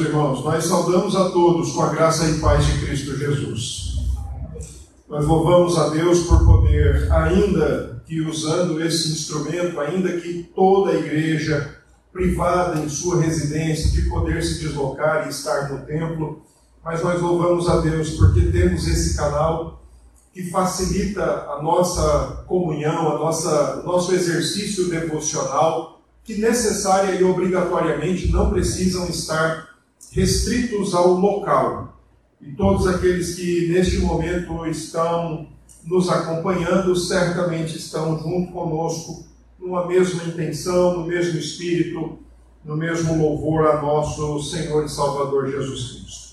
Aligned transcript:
irmãos, 0.00 0.44
nós 0.44 0.64
saudamos 0.64 1.14
a 1.14 1.30
todos 1.30 1.72
com 1.72 1.82
a 1.82 1.90
graça 1.90 2.28
e 2.28 2.38
paz 2.38 2.64
de 2.64 2.84
Cristo 2.84 3.16
Jesus. 3.16 3.90
Nós 5.08 5.26
louvamos 5.26 5.76
a 5.76 5.88
Deus 5.90 6.20
por 6.20 6.44
poder, 6.44 7.12
ainda 7.12 8.02
que 8.06 8.20
usando 8.20 8.80
esse 8.80 9.12
instrumento, 9.12 9.78
ainda 9.78 10.20
que 10.20 10.50
toda 10.54 10.90
a 10.90 10.94
igreja 10.94 11.76
privada 12.12 12.80
em 12.80 12.88
sua 12.88 13.20
residência, 13.20 13.90
de 13.90 14.08
poder 14.08 14.42
se 14.42 14.60
deslocar 14.60 15.26
e 15.26 15.30
estar 15.30 15.70
no 15.70 15.84
templo, 15.84 16.42
mas 16.84 17.02
nós 17.02 17.20
louvamos 17.20 17.68
a 17.68 17.80
Deus 17.80 18.10
porque 18.10 18.40
temos 18.42 18.86
esse 18.88 19.16
canal 19.16 19.82
que 20.32 20.50
facilita 20.50 21.22
a 21.22 21.62
nossa 21.62 22.44
comunhão, 22.46 23.16
a 23.16 23.18
nossa 23.18 23.82
nosso 23.84 24.14
exercício 24.14 24.88
devocional, 24.88 26.00
que 26.24 26.36
necessária 26.36 27.14
e 27.20 27.24
obrigatoriamente 27.24 28.30
não 28.30 28.50
precisam 28.50 29.08
estar 29.08 29.69
restritos 30.12 30.94
ao 30.94 31.14
local. 31.14 32.00
E 32.40 32.52
todos 32.52 32.86
aqueles 32.86 33.34
que 33.34 33.68
neste 33.68 33.98
momento 33.98 34.66
estão 34.66 35.48
nos 35.84 36.08
acompanhando 36.08 36.94
certamente 36.96 37.76
estão 37.76 38.18
junto 38.18 38.52
conosco 38.52 39.24
numa 39.58 39.86
mesma 39.86 40.24
intenção, 40.24 40.98
no 40.98 41.06
mesmo 41.06 41.38
espírito, 41.38 42.18
no 42.64 42.76
mesmo 42.76 43.16
louvor 43.16 43.66
a 43.66 43.80
nosso 43.80 44.42
Senhor 44.42 44.84
e 44.84 44.88
Salvador 44.88 45.50
Jesus 45.50 45.92
Cristo. 45.92 46.30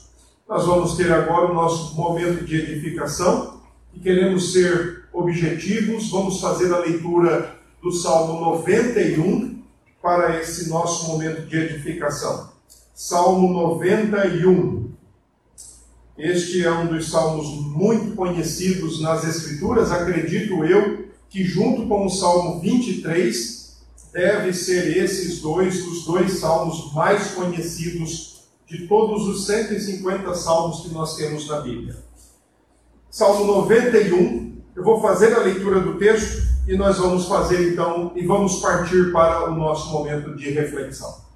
Nós 0.48 0.66
vamos 0.66 0.96
ter 0.96 1.12
agora 1.12 1.52
o 1.52 1.54
nosso 1.54 1.96
momento 1.96 2.46
de 2.46 2.56
edificação 2.56 3.62
e 3.94 4.00
queremos 4.00 4.54
ser 4.54 5.06
objetivos. 5.12 6.10
Vamos 6.10 6.40
fazer 6.40 6.74
a 6.74 6.80
leitura 6.80 7.58
do 7.82 7.92
Salmo 7.92 8.40
91 8.40 9.62
para 10.02 10.40
esse 10.40 10.70
nosso 10.70 11.10
momento 11.10 11.46
de 11.48 11.58
edificação. 11.58 12.57
Salmo 13.00 13.54
91. 13.54 14.90
Este 16.18 16.66
é 16.66 16.72
um 16.72 16.88
dos 16.88 17.12
salmos 17.12 17.46
muito 17.48 18.16
conhecidos 18.16 19.00
nas 19.04 19.24
Escrituras, 19.24 19.92
acredito 19.92 20.64
eu, 20.64 21.06
que 21.30 21.44
junto 21.44 21.88
com 21.88 22.08
o 22.08 22.10
Salmo 22.10 22.60
23 22.60 23.78
deve 24.12 24.52
ser 24.52 24.98
esses 24.98 25.40
dois 25.42 25.86
os 25.86 26.06
dois 26.06 26.40
salmos 26.40 26.92
mais 26.96 27.36
conhecidos 27.36 28.48
de 28.66 28.88
todos 28.88 29.28
os 29.28 29.46
150 29.46 30.34
salmos 30.34 30.80
que 30.80 30.90
nós 30.92 31.16
temos 31.18 31.48
na 31.48 31.60
Bíblia. 31.60 31.98
Salmo 33.12 33.46
91, 33.46 34.58
eu 34.76 34.84
vou 34.84 35.00
fazer 35.04 35.36
a 35.36 35.44
leitura 35.44 35.82
do 35.82 36.00
texto 36.00 36.48
e 36.68 36.76
nós 36.76 36.98
vamos 36.98 37.28
fazer 37.28 37.74
então 37.74 38.14
e 38.16 38.26
vamos 38.26 38.56
partir 38.60 39.12
para 39.12 39.52
o 39.52 39.56
nosso 39.56 39.92
momento 39.92 40.36
de 40.36 40.50
reflexão. 40.50 41.27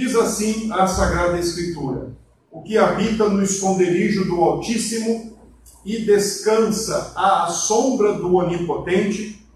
Diz 0.00 0.14
assim 0.14 0.72
a 0.72 0.86
Sagrada 0.86 1.38
Escritura: 1.38 2.12
O 2.50 2.62
que 2.62 2.78
habita 2.78 3.28
no 3.28 3.42
esconderijo 3.42 4.24
do 4.24 4.36
Altíssimo 4.36 5.36
e 5.84 5.98
descansa 6.06 7.12
à 7.14 7.48
sombra 7.48 8.14
do 8.14 8.34
Onipotente, 8.34 9.46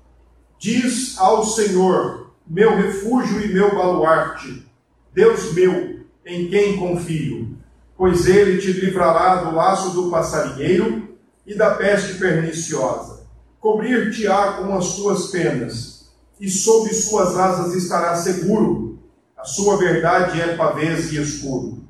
diz 0.59 1.17
ao 1.17 1.47
Senhor, 1.47 2.34
meu 2.47 2.77
refúgio 2.77 3.41
e 3.42 3.55
meu 3.55 3.75
baluarte, 3.75 4.67
Deus 5.14 5.55
meu, 5.55 6.01
em 6.27 6.51
quem 6.51 6.77
confio, 6.77 7.56
pois 7.97 8.27
ele 8.27 8.58
te 8.58 8.70
livrará 8.70 9.45
do 9.45 9.56
laço 9.56 9.95
do 9.95 10.11
passarinheiro 10.11 11.08
e 11.47 11.55
da 11.55 11.70
peste 11.70 12.19
perniciosa. 12.19 13.25
Cobrir-te-á 13.58 14.58
com 14.58 14.77
as 14.77 14.95
tuas 14.95 15.29
penas, 15.29 16.11
e 16.39 16.51
sob 16.51 16.92
suas 16.92 17.34
asas 17.34 17.75
estará 17.75 18.14
seguro. 18.14 18.84
Sua 19.45 19.77
verdade 19.77 20.41
é 20.41 20.56
pavês 20.56 21.12
e 21.12 21.20
escuro. 21.20 21.84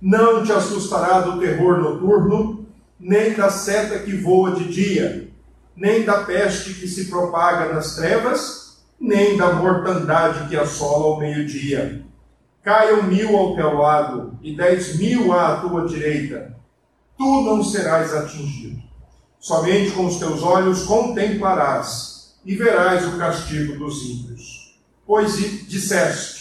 Não 0.00 0.44
te 0.44 0.52
assustará 0.52 1.20
do 1.20 1.38
terror 1.38 1.78
noturno, 1.78 2.66
nem 2.98 3.34
da 3.34 3.50
seta 3.50 3.98
que 3.98 4.16
voa 4.16 4.52
de 4.52 4.64
dia, 4.64 5.28
nem 5.76 6.04
da 6.04 6.24
peste 6.24 6.74
que 6.74 6.88
se 6.88 7.06
propaga 7.06 7.72
nas 7.72 7.94
trevas, 7.96 8.78
nem 8.98 9.36
da 9.36 9.52
mortandade 9.52 10.48
que 10.48 10.56
assola 10.56 11.06
ao 11.06 11.18
meio-dia. 11.18 12.02
Caiam 12.62 13.02
mil 13.02 13.36
ao 13.36 13.54
teu 13.54 13.74
lado 13.74 14.38
e 14.42 14.56
dez 14.56 14.96
mil 14.96 15.32
à 15.32 15.56
tua 15.56 15.86
direita, 15.86 16.56
tu 17.18 17.42
não 17.42 17.62
serás 17.62 18.14
atingido. 18.14 18.82
Somente 19.38 19.90
com 19.90 20.06
os 20.06 20.16
teus 20.16 20.42
olhos 20.42 20.84
contemplarás 20.84 22.34
e 22.42 22.56
verás 22.56 23.06
o 23.06 23.18
castigo 23.18 23.78
dos 23.78 24.02
ímpios. 24.02 24.78
Pois 25.06 25.36
disseste: 25.68 26.33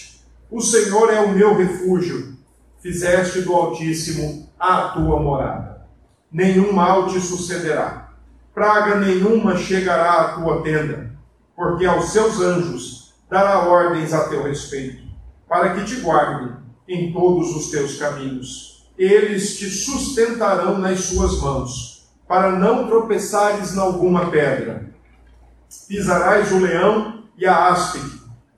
O 0.53 0.61
Senhor 0.61 1.11
é 1.11 1.19
o 1.19 1.33
meu 1.33 1.57
refúgio, 1.57 2.37
fizeste 2.79 3.41
do 3.41 3.55
Altíssimo 3.55 4.47
a 4.59 4.89
tua 4.89 5.19
morada. 5.19 5.87
Nenhum 6.31 6.71
mal 6.71 7.07
te 7.07 7.19
sucederá, 7.19 8.13
praga 8.53 8.99
nenhuma 8.99 9.57
chegará 9.57 10.21
à 10.21 10.33
tua 10.35 10.61
tenda, 10.61 11.09
porque 11.55 11.87
aos 11.87 12.11
seus 12.11 12.39
anjos 12.39 13.15
dará 13.27 13.67
ordens 13.67 14.13
a 14.13 14.29
teu 14.29 14.43
respeito, 14.43 15.01
para 15.49 15.73
que 15.73 15.85
te 15.85 16.01
guardem 16.01 16.55
em 16.87 17.11
todos 17.11 17.55
os 17.55 17.71
teus 17.71 17.97
caminhos. 17.97 18.87
Eles 18.95 19.57
te 19.57 19.67
sustentarão 19.67 20.77
nas 20.77 20.99
suas 20.99 21.41
mãos, 21.41 22.13
para 22.27 22.51
não 22.51 22.85
tropeçares 22.85 23.75
em 23.75 23.79
alguma 23.79 24.29
pedra. 24.29 24.87
Pisarás 25.87 26.51
o 26.51 26.59
leão 26.59 27.23
e 27.39 27.43
a 27.43 27.69
áspide, 27.69 28.21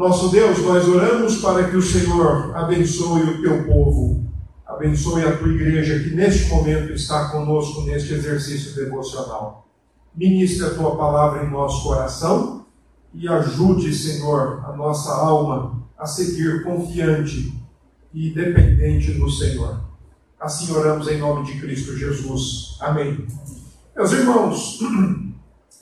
Nosso 0.00 0.30
Deus, 0.30 0.60
nós 0.62 0.88
oramos 0.88 1.42
para 1.42 1.68
que 1.68 1.76
o 1.76 1.82
Senhor 1.82 2.56
abençoe 2.56 3.20
o 3.20 3.42
teu 3.42 3.66
povo, 3.66 4.24
abençoe 4.66 5.22
a 5.24 5.36
tua 5.36 5.52
igreja 5.52 6.02
que 6.02 6.14
neste 6.16 6.48
momento 6.48 6.94
está 6.94 7.28
conosco 7.28 7.82
neste 7.82 8.14
exercício 8.14 8.74
devocional. 8.74 9.68
Ministre 10.16 10.64
a 10.64 10.70
tua 10.70 10.96
palavra 10.96 11.44
em 11.44 11.50
nosso 11.50 11.82
coração 11.82 12.64
e 13.12 13.28
ajude, 13.28 13.94
Senhor, 13.94 14.64
a 14.64 14.74
nossa 14.74 15.12
alma 15.12 15.82
a 15.98 16.06
seguir 16.06 16.64
confiante 16.64 17.52
e 18.14 18.30
dependente 18.30 19.12
do 19.12 19.30
Senhor. 19.30 19.82
Assim 20.40 20.72
oramos 20.72 21.08
em 21.08 21.18
nome 21.18 21.44
de 21.44 21.60
Cristo 21.60 21.94
Jesus. 21.94 22.78
Amém. 22.80 23.26
Meus 23.94 24.12
irmãos, 24.12 24.78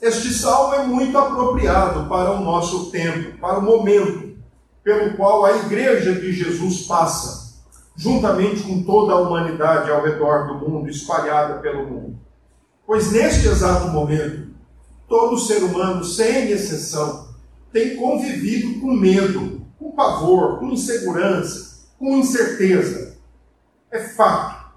este 0.01 0.33
salmo 0.33 0.75
é 0.75 0.83
muito 0.83 1.17
apropriado 1.17 2.07
para 2.07 2.31
o 2.31 2.41
nosso 2.41 2.89
tempo, 2.89 3.37
para 3.37 3.59
o 3.59 3.61
momento 3.61 4.37
pelo 4.81 5.15
qual 5.17 5.45
a 5.45 5.57
igreja 5.57 6.13
de 6.13 6.31
Jesus 6.31 6.83
passa, 6.83 7.59
juntamente 7.95 8.63
com 8.63 8.81
toda 8.83 9.13
a 9.13 9.19
humanidade 9.19 9.91
ao 9.91 10.01
redor 10.01 10.47
do 10.47 10.69
mundo, 10.69 10.89
espalhada 10.89 11.59
pelo 11.59 11.85
mundo. 11.85 12.17
Pois 12.87 13.11
neste 13.11 13.47
exato 13.47 13.89
momento, 13.89 14.47
todo 15.07 15.37
ser 15.37 15.63
humano, 15.63 16.03
sem 16.03 16.49
exceção, 16.49 17.27
tem 17.71 17.97
convivido 17.97 18.79
com 18.79 18.93
medo, 18.93 19.61
com 19.77 19.91
pavor, 19.91 20.59
com 20.59 20.67
insegurança, 20.67 21.87
com 21.99 22.17
incerteza. 22.17 23.17
É 23.91 23.99
fato. 23.99 24.71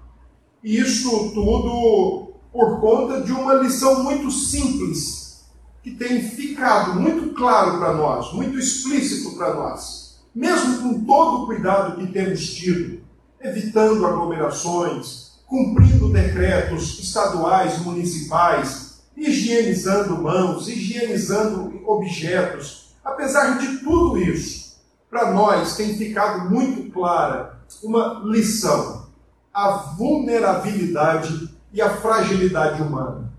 E 0.61 0.77
isso 0.79 1.31
tudo 1.33 2.22
por 2.53 2.79
conta 2.79 3.21
de 3.21 3.31
uma 3.31 3.55
lição 3.55 4.03
muito 4.03 4.29
simples, 4.29 5.43
que 5.81 5.91
tem 5.91 6.21
ficado 6.21 6.99
muito 6.99 7.33
claro 7.33 7.79
para 7.79 7.93
nós, 7.93 8.31
muito 8.31 8.59
explícito 8.59 9.35
para 9.35 9.55
nós. 9.55 10.19
Mesmo 10.33 10.77
com 10.77 11.03
todo 11.03 11.43
o 11.43 11.45
cuidado 11.47 11.97
que 11.97 12.13
temos 12.13 12.53
tido, 12.53 13.01
evitando 13.41 14.05
aglomerações, 14.05 15.33
cumprindo 15.47 16.09
decretos 16.09 16.99
estaduais, 16.99 17.79
municipais, 17.79 19.01
higienizando 19.17 20.21
mãos, 20.21 20.67
higienizando 20.67 21.81
objetos, 21.85 22.95
apesar 23.03 23.57
de 23.57 23.79
tudo 23.79 24.17
isso, 24.17 24.77
para 25.09 25.31
nós 25.31 25.75
tem 25.75 25.97
ficado 25.97 26.49
muito 26.49 26.91
clara 26.91 27.59
uma 27.83 28.21
lição: 28.25 29.07
a 29.53 29.69
vulnerabilidade 29.97 31.52
e 31.73 31.81
a 31.81 31.97
fragilidade 31.97 32.81
humana. 32.81 33.33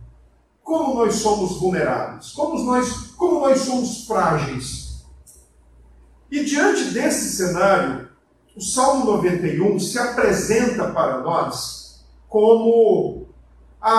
Como 0.62 0.94
nós 0.94 1.14
somos 1.14 1.58
vulneráveis, 1.58 2.32
como 2.32 2.62
nós, 2.64 3.12
como 3.16 3.40
nós 3.40 3.60
somos 3.60 4.06
frágeis. 4.06 5.04
E 6.30 6.42
diante 6.42 6.86
desse 6.86 7.36
cenário, 7.36 8.08
o 8.56 8.60
Salmo 8.60 9.04
91 9.04 9.78
se 9.78 9.98
apresenta 9.98 10.90
para 10.90 11.20
nós 11.20 12.04
como 12.28 13.28
a, 13.80 13.92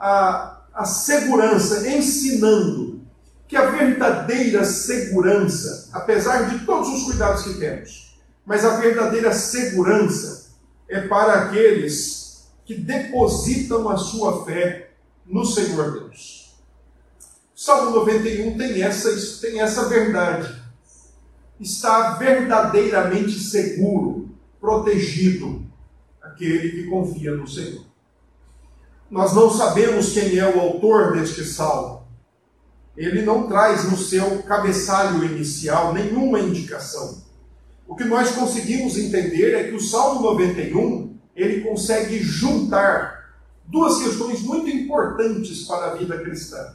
a, 0.00 0.62
a 0.74 0.84
segurança, 0.84 1.88
ensinando 1.88 3.00
que 3.46 3.56
a 3.56 3.70
verdadeira 3.70 4.64
segurança, 4.64 5.90
apesar 5.92 6.48
de 6.48 6.64
todos 6.64 6.88
os 6.88 7.04
cuidados 7.04 7.44
que 7.44 7.54
temos, 7.54 8.18
mas 8.44 8.64
a 8.64 8.76
verdadeira 8.78 9.32
segurança 9.32 10.50
é 10.88 11.00
para 11.02 11.44
aqueles 11.44 12.25
que 12.66 12.74
depositam 12.74 13.88
a 13.88 13.96
sua 13.96 14.44
fé 14.44 14.90
no 15.24 15.46
Senhor 15.46 15.92
Deus. 15.92 16.54
Salmo 17.54 17.92
91 17.96 18.58
tem 18.58 18.82
essa, 18.82 19.40
tem 19.40 19.60
essa 19.60 19.88
verdade 19.88 20.66
está 21.60 22.14
verdadeiramente 22.14 23.38
seguro, 23.38 24.30
protegido, 24.60 25.64
aquele 26.22 26.70
que 26.70 26.88
confia 26.88 27.32
no 27.32 27.46
Senhor. 27.46 27.84
Nós 29.10 29.32
não 29.34 29.50
sabemos 29.50 30.12
quem 30.12 30.38
é 30.38 30.48
o 30.48 30.60
autor 30.60 31.12
deste 31.12 31.44
salmo. 31.44 32.04
Ele 32.96 33.22
não 33.22 33.46
traz 33.46 33.90
no 33.90 33.96
seu 33.96 34.42
cabeçalho 34.42 35.24
inicial 35.24 35.92
nenhuma 35.92 36.40
indicação. 36.40 37.22
O 37.86 37.94
que 37.94 38.04
nós 38.04 38.32
conseguimos 38.32 38.98
entender 38.98 39.54
é 39.54 39.64
que 39.68 39.74
o 39.74 39.80
Salmo 39.80 40.22
91 40.22 41.15
ele 41.36 41.60
consegue 41.60 42.18
juntar 42.18 43.34
duas 43.66 44.02
questões 44.02 44.40
muito 44.40 44.70
importantes 44.70 45.64
para 45.64 45.92
a 45.92 45.94
vida 45.94 46.18
cristã. 46.18 46.74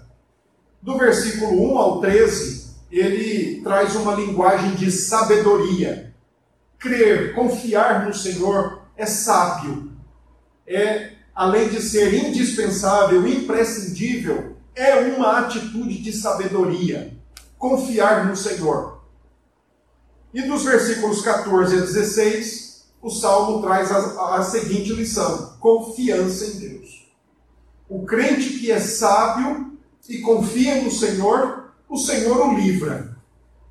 Do 0.81 0.97
versículo 0.97 1.73
1 1.73 1.77
ao 1.77 1.99
13, 1.99 2.71
ele 2.91 3.61
traz 3.61 3.95
uma 3.95 4.13
linguagem 4.13 4.75
de 4.75 4.91
sabedoria. 4.91 6.13
Crer, 6.77 7.33
confiar 7.33 8.05
no 8.05 8.13
Senhor 8.13 8.81
é 8.95 9.05
sábio. 9.05 9.91
É, 10.67 11.13
além 11.33 11.69
de 11.69 11.81
ser 11.81 12.13
indispensável, 12.13 13.27
imprescindível, 13.27 14.57
é 14.75 14.95
uma 14.95 15.39
atitude 15.39 16.01
de 16.01 16.13
sabedoria. 16.13 17.13
Confiar 17.57 18.27
no 18.27 18.35
Senhor. 18.35 19.01
E 20.33 20.41
dos 20.43 20.63
versículos 20.63 21.21
14 21.21 21.77
a 21.77 21.81
16, 21.81 22.70
o 23.01 23.09
Salmo 23.09 23.61
traz 23.61 23.91
a, 23.91 24.35
a 24.35 24.43
seguinte 24.43 24.93
lição: 24.93 25.53
confiança 25.59 26.45
em 26.45 26.59
Deus. 26.59 27.11
O 27.89 28.05
crente 28.05 28.59
que 28.59 28.71
é 28.71 28.79
sábio 28.79 29.77
e 30.07 30.19
confia 30.19 30.81
no 30.83 30.91
Senhor 30.91 31.61
o 31.91 31.97
Senhor 31.97 32.47
o 32.47 32.55
livra. 32.55 33.17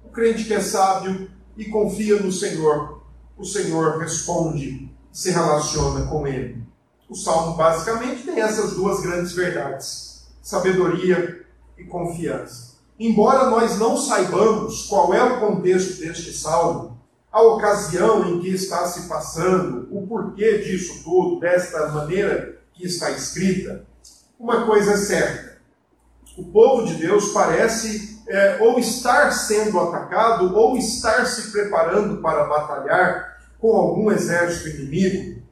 O 0.05 0.11
crente 0.11 0.45
que 0.45 0.53
é 0.53 0.61
sábio 0.61 1.31
e 1.57 1.65
confia 1.65 2.21
no 2.21 2.31
Senhor, 2.31 3.03
o 3.39 3.47
Senhor 3.47 3.99
responde, 3.99 4.95
se 5.11 5.31
relaciona 5.31 6.07
com 6.07 6.27
ele. 6.27 6.63
O 7.09 7.15
salmo 7.15 7.57
basicamente 7.57 8.25
tem 8.25 8.39
essas 8.39 8.75
duas 8.75 9.01
grandes 9.01 9.33
verdades: 9.33 10.27
sabedoria 10.43 11.47
e 11.79 11.85
confiança. 11.85 12.75
Embora 12.99 13.49
nós 13.49 13.79
não 13.79 13.97
saibamos 13.97 14.83
qual 14.83 15.15
é 15.15 15.23
o 15.23 15.41
contexto 15.41 15.99
deste 15.99 16.37
salmo, 16.37 17.00
a 17.33 17.43
ocasião 17.43 18.29
em 18.29 18.41
que 18.41 18.49
está 18.49 18.87
se 18.87 19.09
passando, 19.09 19.89
o 19.91 20.07
porquê 20.07 20.59
disso 20.59 21.03
tudo, 21.05 21.41
desta 21.41 21.89
maneira 21.89 22.59
que 22.73 22.87
está 22.87 23.11
escrita, 23.11 23.85
uma 24.39 24.67
coisa 24.67 24.93
é 24.93 24.97
certa: 24.97 25.59
o 26.37 26.45
povo 26.45 26.87
de 26.87 26.95
Deus 26.95 27.29
parece 27.29 28.21
é, 28.29 28.59
ou 28.61 28.79
estar 28.79 29.31
sendo 29.33 29.79
atacado, 29.79 30.55
ou 30.57 30.77
estar 30.77 31.25
se 31.27 31.51
preparando 31.51 32.21
para 32.21 32.45
batalhar 32.45 33.39
com 33.59 33.77
algum 33.77 34.11
exército 34.11 34.77
inimigo. 34.77 35.43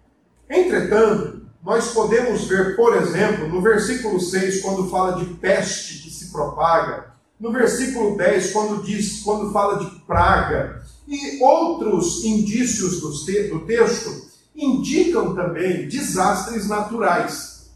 Entretanto, 0.48 1.42
nós 1.62 1.92
podemos 1.92 2.46
ver, 2.46 2.76
por 2.76 2.96
exemplo, 2.96 3.48
no 3.48 3.60
versículo 3.60 4.20
6, 4.20 4.62
quando 4.62 4.88
fala 4.88 5.16
de 5.16 5.26
peste 5.34 6.02
que 6.02 6.10
se 6.10 6.32
propaga, 6.32 7.12
no 7.38 7.52
versículo 7.52 8.16
10, 8.16 8.52
quando 8.52 8.82
diz, 8.82 9.22
quando 9.22 9.52
fala 9.52 9.78
de 9.78 10.00
praga, 10.06 10.82
e 11.08 11.43
outros 11.43 12.22
indícios 12.22 13.00
do, 13.00 13.64
texto 13.64 14.28
indicam 14.55 15.34
também 15.34 15.88
desastres 15.88 16.69
naturais. 16.69 17.70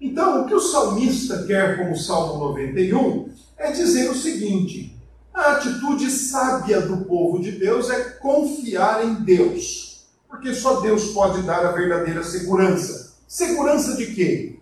Então, 0.00 0.42
o 0.42 0.46
que 0.46 0.54
o 0.54 0.60
salmista 0.60 1.44
quer 1.46 1.78
com 1.78 1.90
o 1.90 1.96
Salmo 1.96 2.38
91 2.50 3.28
é 3.58 3.72
dizer 3.72 4.08
o 4.08 4.14
seguinte: 4.14 4.96
a 5.34 5.52
atitude 5.52 6.08
sábia 6.10 6.80
do 6.80 6.98
povo 6.98 7.40
de 7.40 7.52
Deus 7.52 7.90
é 7.90 8.02
confiar 8.20 9.04
em 9.04 9.14
Deus, 9.14 10.06
porque 10.28 10.54
só 10.54 10.80
Deus 10.80 11.06
pode 11.06 11.42
dar 11.42 11.66
a 11.66 11.72
verdadeira 11.72 12.22
segurança. 12.22 13.16
Segurança 13.26 13.96
de 13.96 14.14
quê? 14.14 14.60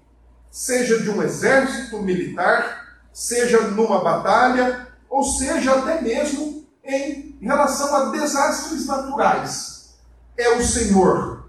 Seja 0.51 0.99
de 1.01 1.11
um 1.11 1.23
exército 1.23 2.01
militar, 2.01 2.97
seja 3.13 3.61
numa 3.69 4.03
batalha, 4.03 4.89
ou 5.11 5.25
seja 5.25 5.75
até 5.75 6.01
mesmo 6.01 6.64
em 6.85 7.37
relação 7.41 7.95
a 7.95 8.11
desastres 8.11 8.87
naturais. 8.87 9.95
É 10.37 10.57
o 10.57 10.63
Senhor 10.63 11.45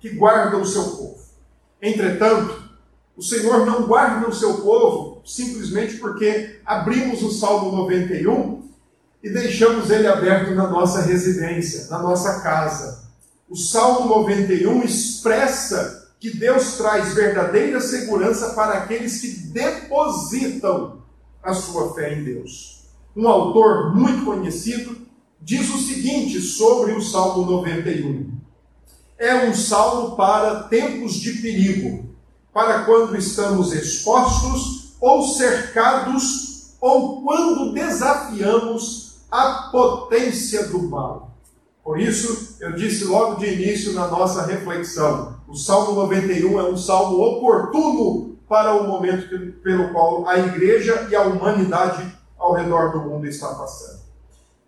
que 0.00 0.10
guarda 0.10 0.56
o 0.56 0.66
seu 0.66 0.84
povo. 0.84 1.18
Entretanto, 1.82 2.68
o 3.16 3.22
Senhor 3.22 3.66
não 3.66 3.86
guarda 3.86 4.28
o 4.28 4.34
seu 4.34 4.62
povo 4.62 5.20
simplesmente 5.26 5.96
porque 5.96 6.60
abrimos 6.64 7.22
o 7.22 7.30
Salmo 7.30 7.76
91 7.76 8.68
e 9.22 9.30
deixamos 9.30 9.90
ele 9.90 10.06
aberto 10.06 10.54
na 10.54 10.68
nossa 10.68 11.02
residência, 11.02 11.88
na 11.90 11.98
nossa 11.98 12.40
casa. 12.40 13.08
O 13.48 13.56
Salmo 13.56 14.08
91 14.08 14.84
expressa 14.84 16.08
que 16.20 16.36
Deus 16.36 16.76
traz 16.76 17.14
verdadeira 17.14 17.80
segurança 17.80 18.50
para 18.50 18.74
aqueles 18.74 19.20
que 19.20 19.28
depositam 19.28 21.02
a 21.42 21.54
sua 21.54 21.94
fé 21.94 22.14
em 22.14 22.24
Deus. 22.24 22.77
Um 23.18 23.26
autor 23.26 23.96
muito 23.96 24.24
conhecido 24.24 24.96
diz 25.40 25.68
o 25.74 25.78
seguinte 25.78 26.40
sobre 26.40 26.92
o 26.92 27.02
Salmo 27.02 27.50
91: 27.50 28.30
É 29.18 29.48
um 29.48 29.52
salmo 29.52 30.14
para 30.14 30.62
tempos 30.68 31.14
de 31.14 31.32
perigo 31.32 32.14
para 32.54 32.84
quando 32.84 33.16
estamos 33.16 33.72
expostos 33.72 34.94
ou 35.00 35.24
cercados 35.24 36.76
ou 36.80 37.20
quando 37.24 37.72
desafiamos 37.72 39.16
a 39.28 39.68
potência 39.72 40.68
do 40.68 40.80
mal. 40.84 41.34
Por 41.82 41.98
isso, 41.98 42.56
eu 42.60 42.76
disse 42.76 43.02
logo 43.02 43.40
de 43.40 43.52
início 43.52 43.94
na 43.94 44.06
nossa 44.06 44.46
reflexão: 44.46 45.40
o 45.48 45.56
Salmo 45.56 45.90
91 46.02 46.60
é 46.60 46.70
um 46.70 46.76
salmo 46.76 47.20
oportuno 47.20 48.38
para 48.48 48.80
o 48.80 48.86
momento 48.86 49.28
pelo 49.60 49.92
qual 49.92 50.28
a 50.28 50.38
igreja 50.38 51.08
e 51.10 51.16
a 51.16 51.22
humanidade 51.22 52.16
ao 52.38 52.54
redor 52.54 52.92
do 52.92 53.00
mundo 53.00 53.26
está 53.26 53.48
passando. 53.54 54.00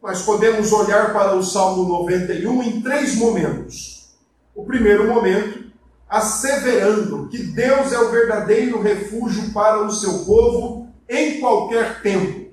Nós 0.03 0.23
podemos 0.23 0.73
olhar 0.73 1.13
para 1.13 1.37
o 1.37 1.43
Salmo 1.43 1.89
91 1.89 2.63
em 2.63 2.81
três 2.81 3.17
momentos. 3.17 4.15
O 4.55 4.65
primeiro 4.65 5.07
momento 5.07 5.71
asseverando 6.11 7.29
que 7.29 7.39
Deus 7.39 7.93
é 7.93 7.99
o 7.99 8.11
verdadeiro 8.11 8.83
refúgio 8.83 9.53
para 9.53 9.85
o 9.85 9.93
seu 9.93 10.25
povo 10.25 10.89
em 11.09 11.39
qualquer 11.39 12.03
tempo. 12.03 12.51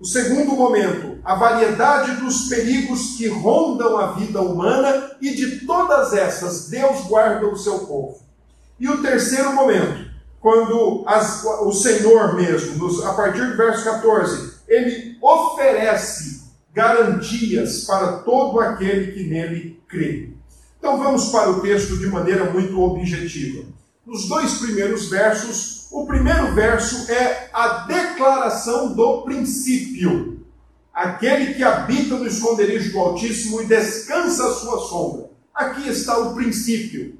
O 0.00 0.06
segundo 0.06 0.52
momento, 0.52 1.18
a 1.24 1.34
variedade 1.34 2.20
dos 2.20 2.48
perigos 2.48 3.16
que 3.16 3.26
rondam 3.26 3.98
a 3.98 4.12
vida 4.12 4.40
humana 4.40 5.10
e 5.20 5.34
de 5.34 5.66
todas 5.66 6.12
essas 6.12 6.68
Deus 6.68 7.00
guarda 7.08 7.48
o 7.48 7.56
seu 7.56 7.80
povo. 7.80 8.20
E 8.78 8.88
o 8.88 9.02
terceiro 9.02 9.52
momento, 9.52 10.07
quando 10.40 11.04
as, 11.06 11.44
o 11.44 11.72
Senhor 11.72 12.34
mesmo, 12.34 12.76
nos, 12.76 13.04
a 13.04 13.14
partir 13.14 13.44
do 13.44 13.56
verso 13.56 13.84
14, 13.84 14.58
ele 14.68 15.16
oferece 15.20 16.42
garantias 16.72 17.84
para 17.84 18.18
todo 18.18 18.60
aquele 18.60 19.12
que 19.12 19.24
nele 19.24 19.80
crê. 19.88 20.30
Então 20.78 20.96
vamos 20.96 21.30
para 21.30 21.50
o 21.50 21.60
texto 21.60 21.98
de 21.98 22.06
maneira 22.06 22.50
muito 22.50 22.80
objetiva. 22.80 23.64
Nos 24.06 24.28
dois 24.28 24.54
primeiros 24.54 25.08
versos, 25.10 25.88
o 25.90 26.06
primeiro 26.06 26.54
verso 26.54 27.10
é 27.10 27.50
a 27.52 27.84
declaração 27.86 28.94
do 28.94 29.22
princípio. 29.22 30.46
Aquele 30.94 31.54
que 31.54 31.62
habita 31.62 32.16
no 32.16 32.26
esconderijo 32.26 32.92
do 32.92 32.98
Altíssimo 32.98 33.60
e 33.60 33.66
descansa 33.66 34.48
à 34.48 34.54
sua 34.54 34.78
sombra. 34.88 35.30
Aqui 35.54 35.88
está 35.88 36.16
o 36.18 36.34
princípio. 36.34 37.17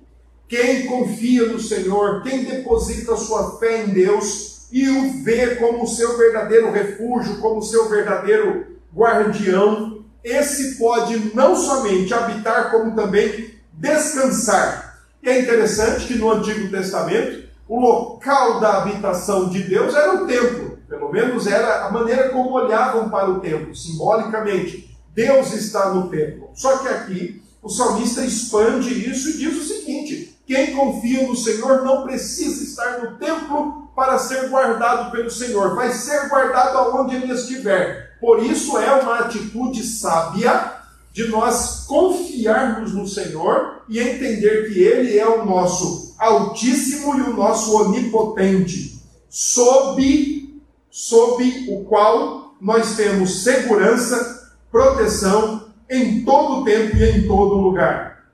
Quem 0.49 0.87
confia 0.87 1.47
no 1.47 1.61
Senhor, 1.61 2.23
quem 2.23 2.45
deposita 2.45 3.17
sua 3.17 3.59
fé 3.59 3.85
em 3.85 3.89
Deus 3.89 4.67
e 4.73 4.89
o 4.89 5.23
vê 5.23 5.57
como 5.57 5.87
seu 5.87 6.17
verdadeiro 6.17 6.73
refúgio, 6.73 7.39
como 7.39 7.63
seu 7.63 7.89
verdadeiro 7.89 8.79
guardião, 8.95 10.03
esse 10.25 10.79
pode 10.79 11.35
não 11.35 11.55
somente 11.55 12.15
habitar, 12.15 12.71
como 12.71 12.97
também 12.97 13.55
descansar. 13.73 14.99
E 15.23 15.29
é 15.29 15.41
interessante 15.41 16.07
que 16.07 16.15
no 16.15 16.31
Antigo 16.31 16.71
Testamento, 16.71 17.47
o 17.69 17.79
local 17.79 18.59
da 18.59 18.79
habitação 18.79 19.51
de 19.51 19.63
Deus 19.63 19.95
era 19.95 20.15
o 20.15 20.27
templo. 20.27 20.79
Pelo 20.89 21.13
menos 21.13 21.47
era 21.47 21.87
a 21.87 21.93
maneira 21.93 22.31
como 22.31 22.53
olhavam 22.53 23.11
para 23.11 23.31
o 23.31 23.41
templo, 23.41 23.77
simbolicamente. 23.77 24.97
Deus 25.15 25.53
está 25.53 25.91
no 25.91 26.09
templo. 26.09 26.49
Só 26.55 26.79
que 26.79 26.89
aqui, 26.89 27.43
o 27.63 27.69
salmista 27.69 28.25
expande 28.25 29.11
isso 29.11 29.29
e 29.31 29.37
diz 29.37 29.57
o 29.57 29.65
seguinte: 29.65 30.38
quem 30.49 30.75
confia 30.75 31.29
no 31.29 31.37
Senhor 31.37 31.85
não 31.85 32.05
precisa 32.05 32.65
estar 32.65 33.01
no 33.03 33.19
templo 33.19 33.91
para 33.95 34.19
ser 34.19 34.49
guardado 34.49 35.13
pelo 35.13 35.31
Senhor, 35.31 35.75
vai 35.75 35.93
ser 35.93 36.27
guardado 36.31 36.79
aonde 36.79 37.17
ele 37.17 37.31
estiver. 37.31 38.17
Por 38.19 38.43
isso 38.43 38.79
é 38.79 38.91
uma 38.95 39.19
atitude 39.19 39.85
sábia 39.85 40.73
de 41.13 41.29
nós 41.29 41.85
confiarmos 41.87 42.95
no 42.95 43.07
Senhor 43.07 43.83
e 43.91 43.99
entender 43.99 44.73
que 44.73 44.83
Ele 44.83 45.19
é 45.19 45.29
o 45.29 45.45
nosso 45.45 46.15
Altíssimo 46.19 47.17
e 47.19 47.23
o 47.23 47.37
nosso 47.37 47.77
Onipotente, 47.77 49.03
sob, 49.29 50.61
sob 50.91 51.67
o 51.69 51.85
qual 51.85 52.55
nós 52.59 52.97
temos 52.97 53.43
segurança, 53.45 54.51
proteção 54.71 55.69
em 55.91 56.25
todo 56.25 56.65
tempo 56.65 56.97
e 56.97 57.11
em 57.11 57.27
todo 57.27 57.57
lugar. 57.57 58.25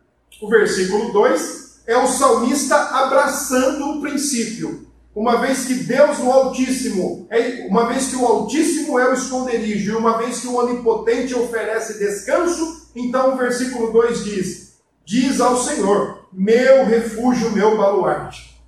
O 0.40 0.48
versículo 0.48 1.12
2 1.12 1.63
é 1.86 1.96
o 1.96 2.06
salmista 2.06 2.76
abraçando 2.76 3.90
o 3.90 4.00
princípio. 4.00 4.86
Uma 5.14 5.36
vez 5.38 5.64
que 5.64 5.74
Deus 5.74 6.18
no 6.18 6.32
Altíssimo, 6.32 7.26
é, 7.30 7.66
uma 7.68 7.86
vez 7.86 8.08
que 8.08 8.16
o 8.16 8.26
Altíssimo 8.26 8.98
é 8.98 9.08
o 9.08 9.14
esconderijo, 9.14 9.92
e 9.92 9.96
uma 9.96 10.18
vez 10.18 10.40
que 10.40 10.48
o 10.48 10.56
Onipotente 10.56 11.34
oferece 11.34 11.98
descanso, 11.98 12.88
então 12.96 13.34
o 13.34 13.36
versículo 13.36 13.92
2 13.92 14.24
diz: 14.24 14.74
Diz 15.04 15.40
ao 15.40 15.56
Senhor, 15.56 16.26
meu 16.32 16.84
refúgio, 16.84 17.52
meu 17.52 17.76
baluarte. 17.76 18.60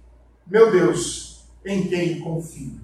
Meu 0.46 0.70
Deus, 0.70 1.44
em 1.64 1.88
quem 1.88 2.20
confio. 2.20 2.80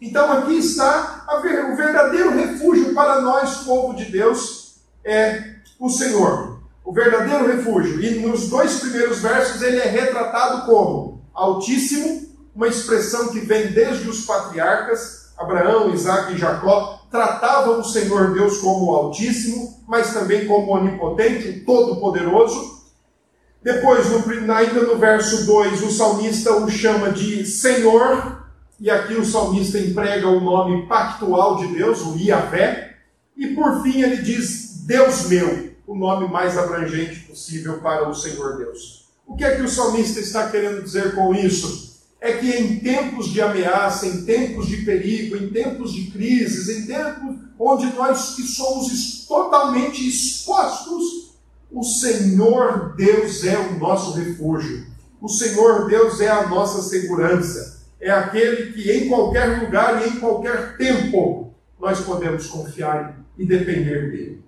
Então 0.00 0.32
aqui 0.32 0.58
está 0.58 1.24
o 1.28 1.76
verdadeiro 1.76 2.34
refúgio 2.34 2.92
para 2.94 3.20
nós, 3.20 3.58
povo 3.58 3.94
de 3.94 4.06
Deus, 4.06 4.80
é 5.04 5.54
o 5.78 5.88
Senhor. 5.88 6.53
O 6.84 6.92
verdadeiro 6.92 7.46
refúgio. 7.46 8.00
E 8.04 8.20
nos 8.20 8.48
dois 8.48 8.80
primeiros 8.80 9.20
versos 9.20 9.62
ele 9.62 9.78
é 9.78 9.88
retratado 9.88 10.66
como 10.66 11.22
Altíssimo, 11.32 12.28
uma 12.54 12.68
expressão 12.68 13.28
que 13.28 13.40
vem 13.40 13.72
desde 13.72 14.08
os 14.08 14.24
patriarcas, 14.24 15.32
Abraão, 15.36 15.92
Isaac 15.92 16.32
e 16.32 16.38
Jacó, 16.38 17.00
tratavam 17.10 17.80
o 17.80 17.84
Senhor 17.84 18.32
Deus 18.32 18.58
como 18.58 18.92
Altíssimo, 18.94 19.82
mas 19.88 20.12
também 20.12 20.46
como 20.46 20.72
Onipotente, 20.72 21.60
Todo-Poderoso. 21.60 22.84
Depois, 23.62 24.10
no, 24.10 24.52
ainda 24.52 24.82
no 24.82 24.96
verso 24.96 25.46
2, 25.46 25.82
o 25.82 25.90
salmista 25.90 26.54
o 26.54 26.70
chama 26.70 27.10
de 27.10 27.46
Senhor, 27.46 28.44
e 28.78 28.90
aqui 28.90 29.14
o 29.14 29.24
salmista 29.24 29.78
emprega 29.78 30.28
o 30.28 30.40
nome 30.40 30.86
pactual 30.86 31.56
de 31.56 31.68
Deus, 31.68 32.02
o 32.02 32.16
Iavé, 32.16 32.96
e 33.36 33.48
por 33.48 33.82
fim 33.82 34.02
ele 34.02 34.18
diz 34.18 34.84
Deus 34.86 35.28
meu, 35.28 35.73
o 35.86 35.94
nome 35.94 36.28
mais 36.28 36.56
abrangente 36.56 37.20
possível 37.20 37.78
para 37.80 38.08
o 38.08 38.14
Senhor 38.14 38.56
Deus. 38.56 39.04
O 39.26 39.36
que 39.36 39.44
é 39.44 39.56
que 39.56 39.62
o 39.62 39.68
salmista 39.68 40.20
está 40.20 40.48
querendo 40.50 40.82
dizer 40.82 41.14
com 41.14 41.34
isso? 41.34 42.02
É 42.20 42.32
que 42.32 42.50
em 42.50 42.80
tempos 42.80 43.28
de 43.28 43.40
ameaça, 43.40 44.06
em 44.06 44.24
tempos 44.24 44.66
de 44.66 44.78
perigo, 44.78 45.36
em 45.36 45.50
tempos 45.50 45.92
de 45.92 46.10
crises, 46.10 46.68
em 46.68 46.86
tempos 46.86 47.36
onde 47.58 47.86
nós 47.94 48.34
que 48.34 48.42
somos 48.42 49.26
totalmente 49.26 50.06
expostos, 50.06 51.34
o 51.70 51.82
Senhor 51.82 52.94
Deus 52.96 53.44
é 53.44 53.58
o 53.58 53.78
nosso 53.78 54.12
refúgio. 54.12 54.86
O 55.20 55.28
Senhor 55.28 55.88
Deus 55.88 56.20
é 56.20 56.28
a 56.28 56.46
nossa 56.46 56.82
segurança. 56.82 57.82
É 58.00 58.10
aquele 58.10 58.72
que 58.72 58.92
em 58.92 59.08
qualquer 59.08 59.62
lugar 59.62 60.06
e 60.06 60.10
em 60.10 60.20
qualquer 60.20 60.76
tempo 60.76 61.52
nós 61.80 62.00
podemos 62.00 62.46
confiar 62.46 63.18
e 63.36 63.46
depender 63.46 64.10
dele. 64.10 64.43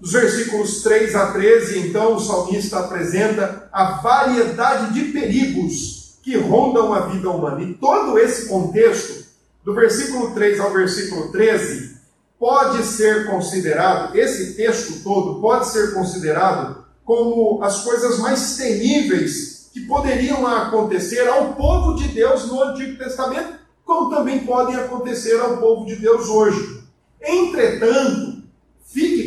Dos 0.00 0.12
versículos 0.12 0.82
3 0.82 1.14
a 1.14 1.26
13, 1.32 1.78
então, 1.88 2.14
o 2.14 2.20
salmista 2.20 2.78
apresenta 2.78 3.68
a 3.70 4.00
variedade 4.00 4.94
de 4.94 5.12
perigos 5.12 6.18
que 6.22 6.38
rondam 6.38 6.94
a 6.94 7.00
vida 7.00 7.28
humana. 7.28 7.62
E 7.62 7.74
todo 7.74 8.18
esse 8.18 8.48
contexto, 8.48 9.26
do 9.62 9.74
versículo 9.74 10.32
3 10.32 10.58
ao 10.58 10.72
versículo 10.72 11.30
13, 11.30 11.98
pode 12.38 12.82
ser 12.84 13.26
considerado, 13.26 14.16
esse 14.16 14.54
texto 14.54 15.02
todo 15.04 15.38
pode 15.40 15.68
ser 15.68 15.92
considerado 15.92 16.82
como 17.04 17.62
as 17.62 17.84
coisas 17.84 18.18
mais 18.18 18.56
terríveis 18.56 19.68
que 19.72 19.80
poderiam 19.80 20.46
acontecer 20.46 21.28
ao 21.28 21.52
povo 21.52 21.94
de 21.96 22.08
Deus 22.08 22.46
no 22.46 22.62
Antigo 22.62 22.96
Testamento, 22.96 23.58
como 23.84 24.08
também 24.08 24.40
podem 24.40 24.76
acontecer 24.76 25.38
ao 25.38 25.58
povo 25.58 25.84
de 25.84 25.96
Deus 25.96 26.28
hoje. 26.28 26.80
Entretanto, 27.20 28.42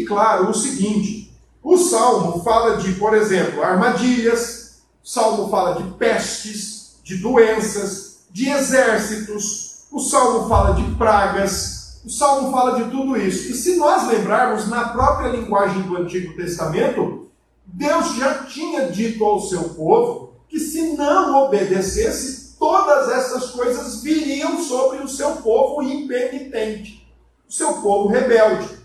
claro 0.05 0.49
o 0.49 0.53
seguinte: 0.53 1.31
o 1.61 1.77
salmo 1.77 2.43
fala 2.43 2.77
de, 2.77 2.93
por 2.93 3.13
exemplo, 3.13 3.63
armadilhas, 3.63 4.81
o 5.03 5.07
salmo 5.07 5.49
fala 5.49 5.81
de 5.81 5.91
pestes, 5.93 6.95
de 7.03 7.17
doenças, 7.17 8.25
de 8.31 8.49
exércitos, 8.49 9.85
o 9.91 9.99
salmo 9.99 10.49
fala 10.49 10.73
de 10.75 10.83
pragas, 10.95 12.01
o 12.05 12.09
salmo 12.09 12.51
fala 12.51 12.83
de 12.83 12.89
tudo 12.89 13.15
isso. 13.15 13.51
E 13.51 13.53
se 13.53 13.75
nós 13.75 14.07
lembrarmos 14.07 14.67
na 14.67 14.89
própria 14.89 15.29
linguagem 15.29 15.83
do 15.83 15.97
Antigo 15.97 16.35
Testamento, 16.35 17.27
Deus 17.65 18.15
já 18.15 18.43
tinha 18.45 18.91
dito 18.91 19.23
ao 19.23 19.39
seu 19.39 19.63
povo 19.69 20.33
que 20.49 20.59
se 20.59 20.95
não 20.95 21.45
obedecesse, 21.45 22.55
todas 22.59 23.09
essas 23.09 23.51
coisas 23.51 24.01
viriam 24.01 24.61
sobre 24.63 24.99
o 24.99 25.07
seu 25.07 25.37
povo 25.37 25.81
impenitente, 25.81 27.07
o 27.47 27.51
seu 27.51 27.73
povo 27.81 28.09
rebelde. 28.09 28.82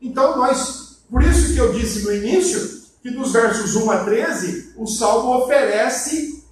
Então 0.00 0.38
nós, 0.38 1.02
por 1.10 1.22
isso 1.22 1.52
que 1.52 1.58
eu 1.58 1.72
disse 1.72 2.02
no 2.04 2.14
início, 2.14 2.80
que 3.02 3.10
dos 3.10 3.32
versos 3.32 3.74
1 3.76 3.90
a 3.90 4.04
13, 4.04 4.74
o 4.76 4.86
Salmo 4.86 5.44
oferece 5.44 6.44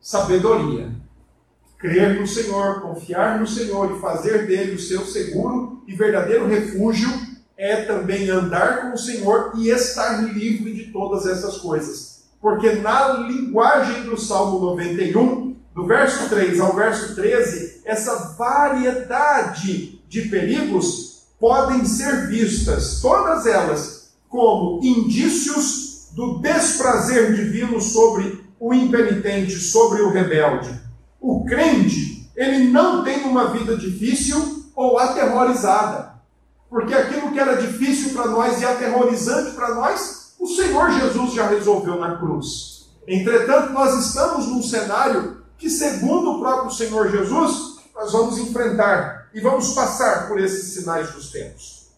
sabedoria. 0.00 0.90
Crer 1.78 2.18
no 2.18 2.26
Senhor, 2.26 2.80
confiar 2.80 3.38
no 3.38 3.46
Senhor 3.46 3.94
e 3.94 4.00
fazer 4.00 4.46
dele 4.46 4.74
o 4.74 4.80
seu 4.80 5.04
seguro 5.04 5.82
e 5.86 5.94
verdadeiro 5.94 6.46
refúgio 6.46 7.08
é 7.56 7.84
também 7.84 8.28
andar 8.30 8.82
com 8.82 8.94
o 8.94 8.98
Senhor 8.98 9.52
e 9.56 9.68
estar 9.68 10.22
livre 10.32 10.72
de 10.72 10.92
todas 10.92 11.26
essas 11.26 11.58
coisas. 11.58 12.28
Porque 12.40 12.72
na 12.72 13.14
linguagem 13.14 14.04
do 14.04 14.16
Salmo 14.16 14.60
91, 14.60 15.56
do 15.74 15.86
verso 15.86 16.28
3 16.28 16.60
ao 16.60 16.74
verso 16.74 17.14
13, 17.14 17.82
essa 17.84 18.34
variedade 18.36 20.02
de 20.08 20.22
perigos 20.22 21.17
podem 21.38 21.84
ser 21.84 22.28
vistas, 22.28 23.00
todas 23.00 23.46
elas, 23.46 24.12
como 24.28 24.80
indícios 24.82 26.08
do 26.12 26.38
desprazer 26.40 27.34
divino 27.34 27.80
sobre 27.80 28.44
o 28.58 28.74
impenitente, 28.74 29.52
sobre 29.52 30.02
o 30.02 30.10
rebelde. 30.10 30.68
O 31.20 31.44
crente, 31.44 32.30
ele 32.36 32.68
não 32.68 33.04
tem 33.04 33.24
uma 33.24 33.48
vida 33.50 33.76
difícil 33.76 34.64
ou 34.74 34.98
aterrorizada. 34.98 36.18
Porque 36.68 36.94
aquilo 36.94 37.32
que 37.32 37.38
era 37.38 37.56
difícil 37.56 38.12
para 38.12 38.26
nós 38.26 38.60
e 38.60 38.64
aterrorizante 38.64 39.52
para 39.52 39.74
nós, 39.74 40.34
o 40.38 40.46
Senhor 40.46 40.90
Jesus 40.90 41.32
já 41.32 41.48
resolveu 41.48 41.98
na 41.98 42.16
cruz. 42.16 42.90
Entretanto, 43.06 43.72
nós 43.72 44.06
estamos 44.06 44.46
num 44.46 44.62
cenário 44.62 45.38
que, 45.56 45.70
segundo 45.70 46.32
o 46.32 46.40
próprio 46.40 46.70
Senhor 46.70 47.10
Jesus, 47.10 47.78
nós 47.94 48.12
vamos 48.12 48.38
enfrentar 48.38 49.17
e 49.34 49.40
vamos 49.40 49.74
passar 49.74 50.28
por 50.28 50.40
esses 50.40 50.74
sinais 50.74 51.10
dos 51.12 51.30
tempos. 51.30 51.88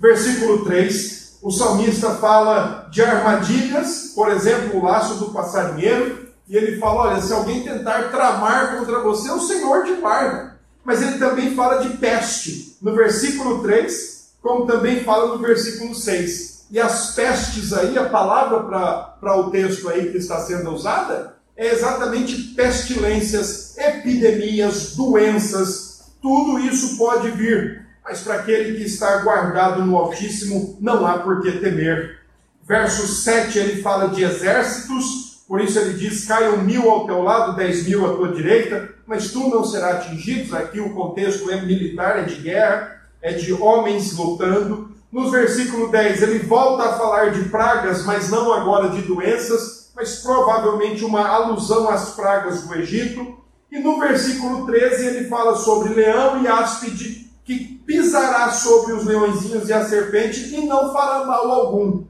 Versículo 0.00 0.64
3, 0.64 1.38
o 1.42 1.50
salmista 1.50 2.14
fala 2.16 2.88
de 2.90 3.02
armadilhas, 3.02 4.12
por 4.14 4.30
exemplo, 4.30 4.78
o 4.78 4.84
laço 4.84 5.14
do 5.14 5.32
passarinheiro, 5.32 6.28
e 6.48 6.56
ele 6.56 6.78
fala: 6.78 7.10
olha, 7.10 7.22
se 7.22 7.32
alguém 7.32 7.62
tentar 7.62 8.10
tramar 8.10 8.76
contra 8.76 9.00
você, 9.00 9.30
o 9.30 9.40
Senhor 9.40 9.84
te 9.84 9.94
guarda. 9.94 10.58
Mas 10.84 11.02
ele 11.02 11.18
também 11.18 11.54
fala 11.54 11.82
de 11.82 11.96
peste, 11.98 12.78
no 12.80 12.94
versículo 12.94 13.62
3, 13.62 14.30
como 14.40 14.66
também 14.66 15.04
fala 15.04 15.36
no 15.36 15.38
versículo 15.38 15.94
6. 15.94 16.66
E 16.70 16.78
as 16.78 17.14
pestes 17.14 17.72
aí, 17.72 17.96
a 17.98 18.08
palavra 18.08 19.14
para 19.20 19.36
o 19.36 19.50
texto 19.50 19.88
aí 19.88 20.10
que 20.10 20.18
está 20.18 20.40
sendo 20.40 20.70
usada, 20.70 21.36
é 21.56 21.72
exatamente 21.72 22.36
pestilências, 22.54 23.76
epidemias, 23.76 24.94
doenças, 24.94 25.87
tudo 26.20 26.58
isso 26.58 26.96
pode 26.96 27.30
vir, 27.30 27.86
mas 28.04 28.20
para 28.20 28.34
aquele 28.34 28.76
que 28.76 28.84
está 28.84 29.18
guardado 29.18 29.84
no 29.84 29.96
Altíssimo, 29.96 30.76
não 30.80 31.06
há 31.06 31.18
por 31.18 31.42
que 31.42 31.52
temer. 31.52 32.18
Verso 32.66 33.06
7 33.06 33.58
ele 33.58 33.82
fala 33.82 34.08
de 34.08 34.22
exércitos, 34.22 35.42
por 35.48 35.60
isso 35.60 35.78
ele 35.78 35.94
diz: 35.94 36.26
caiam 36.26 36.58
mil 36.58 36.90
ao 36.90 37.06
teu 37.06 37.22
lado, 37.22 37.56
dez 37.56 37.86
mil 37.86 38.04
à 38.04 38.14
tua 38.14 38.32
direita, 38.32 38.90
mas 39.06 39.30
tu 39.30 39.48
não 39.48 39.64
serás 39.64 40.06
atingido. 40.06 40.54
Aqui 40.54 40.80
o 40.80 40.94
contexto 40.94 41.50
é 41.50 41.60
militar, 41.62 42.18
é 42.18 42.22
de 42.22 42.36
guerra, 42.36 43.00
é 43.22 43.32
de 43.32 43.52
homens 43.54 44.14
lutando. 44.16 44.92
No 45.10 45.30
versículo 45.30 45.90
10 45.90 46.22
ele 46.22 46.40
volta 46.40 46.84
a 46.84 46.98
falar 46.98 47.30
de 47.30 47.48
pragas, 47.48 48.04
mas 48.04 48.28
não 48.28 48.52
agora 48.52 48.90
de 48.90 49.00
doenças, 49.00 49.90
mas 49.96 50.16
provavelmente 50.16 51.02
uma 51.02 51.26
alusão 51.26 51.88
às 51.88 52.10
pragas 52.10 52.62
do 52.62 52.74
Egito. 52.74 53.38
E 53.70 53.78
no 53.78 53.98
versículo 53.98 54.64
13 54.66 55.06
ele 55.06 55.28
fala 55.28 55.54
sobre 55.56 55.92
leão 55.92 56.42
e 56.42 56.48
áspide 56.48 57.30
que 57.44 57.80
pisará 57.86 58.50
sobre 58.50 58.92
os 58.92 59.04
leõezinhos 59.04 59.68
e 59.68 59.72
a 59.72 59.84
serpente 59.84 60.54
e 60.54 60.66
não 60.66 60.92
fará 60.92 61.24
mal 61.24 61.50
algum. 61.50 62.04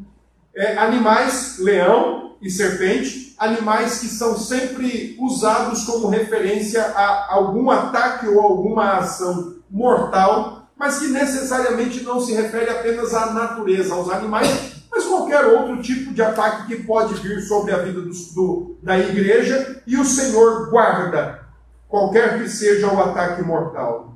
É, 0.54 0.76
animais, 0.76 1.58
leão 1.58 2.36
e 2.40 2.50
serpente, 2.50 3.34
animais 3.38 3.98
que 4.00 4.06
são 4.06 4.36
sempre 4.36 5.16
usados 5.20 5.84
como 5.84 6.08
referência 6.08 6.82
a 6.82 7.34
algum 7.34 7.70
ataque 7.70 8.26
ou 8.26 8.40
alguma 8.40 8.98
ação 8.98 9.56
mortal, 9.70 10.68
mas 10.76 10.98
que 10.98 11.08
necessariamente 11.08 12.02
não 12.02 12.20
se 12.20 12.32
refere 12.34 12.70
apenas 12.70 13.12
à 13.14 13.32
natureza, 13.32 13.94
aos 13.94 14.10
animais, 14.10 14.48
mas 14.90 15.04
qualquer 15.04 15.44
outro 15.44 15.80
tipo 15.82 16.12
de 16.12 16.22
ataque 16.22 16.66
que 16.66 16.82
pode 16.82 17.14
vir 17.14 17.40
sobre 17.42 17.72
a 17.72 17.78
vida 17.78 18.00
do, 18.00 18.10
do, 18.34 18.76
da 18.82 18.98
igreja, 18.98 19.82
e 19.86 19.96
o 19.96 20.04
Senhor 20.04 20.70
guarda 20.70 21.47
qualquer 21.88 22.38
que 22.38 22.48
seja 22.48 22.92
o 22.92 23.00
ataque 23.00 23.42
mortal. 23.42 24.14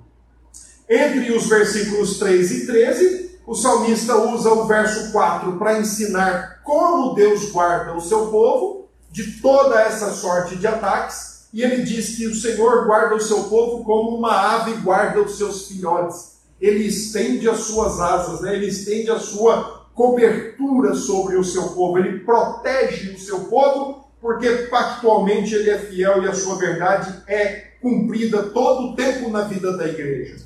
Entre 0.88 1.33
os 1.33 1.47
versículos 1.47 2.19
3 2.19 2.50
e 2.50 2.67
13, 2.67 3.41
o 3.47 3.55
salmista 3.55 4.17
usa 4.17 4.52
o 4.52 4.67
verso 4.67 5.11
4 5.11 5.59
para 5.59 5.79
ensinar 5.79 6.61
como 6.62 7.14
Deus 7.14 7.50
guarda 7.50 7.95
o 7.95 8.00
seu 8.00 8.26
povo 8.26 8.88
de 9.11 9.41
toda 9.41 9.81
essa 9.81 10.11
sorte 10.12 10.57
de 10.57 10.67
ataques, 10.67 11.49
e 11.52 11.62
ele 11.62 11.83
diz 11.83 12.17
que 12.17 12.26
o 12.26 12.35
Senhor 12.35 12.87
guarda 12.87 13.14
o 13.14 13.21
seu 13.21 13.45
povo 13.45 13.85
como 13.85 14.17
uma 14.17 14.55
ave 14.55 14.73
guarda 14.81 15.21
os 15.21 15.37
seus 15.37 15.69
filhotes. 15.69 16.33
Ele 16.59 16.87
estende 16.87 17.49
as 17.49 17.59
suas 17.61 18.00
asas, 18.00 18.41
né? 18.41 18.55
ele 18.55 18.69
estende 18.69 19.11
a 19.11 19.19
sua 19.19 19.83
cobertura 19.95 20.95
sobre 20.95 21.37
o 21.37 21.45
seu 21.45 21.71
povo, 21.71 21.99
ele 21.99 22.21
protege 22.21 23.11
o 23.11 23.19
seu 23.19 23.41
povo, 23.41 24.01
porque 24.23 24.49
pactualmente 24.71 25.52
ele 25.52 25.69
é 25.69 25.79
fiel 25.79 26.23
e 26.23 26.29
a 26.29 26.35
sua 26.35 26.55
verdade 26.55 27.25
é 27.26 27.73
cumprida 27.83 28.45
todo 28.45 28.91
o 28.91 28.95
tempo 28.95 29.29
na 29.29 29.43
vida 29.43 29.76
da 29.76 29.88
igreja. 29.88 30.37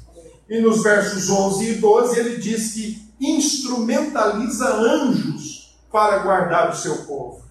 E 0.49 0.61
nos 0.61 0.83
versos 0.83 1.29
11 1.29 1.73
e 1.73 1.75
12 1.75 2.19
ele 2.19 2.37
diz 2.39 2.73
que 2.73 3.13
instrumentaliza 3.21 4.67
anjos 4.77 5.77
para 5.93 6.21
guardar 6.21 6.71
o 6.71 6.77
seu 6.77 6.97
povo. 7.05 7.45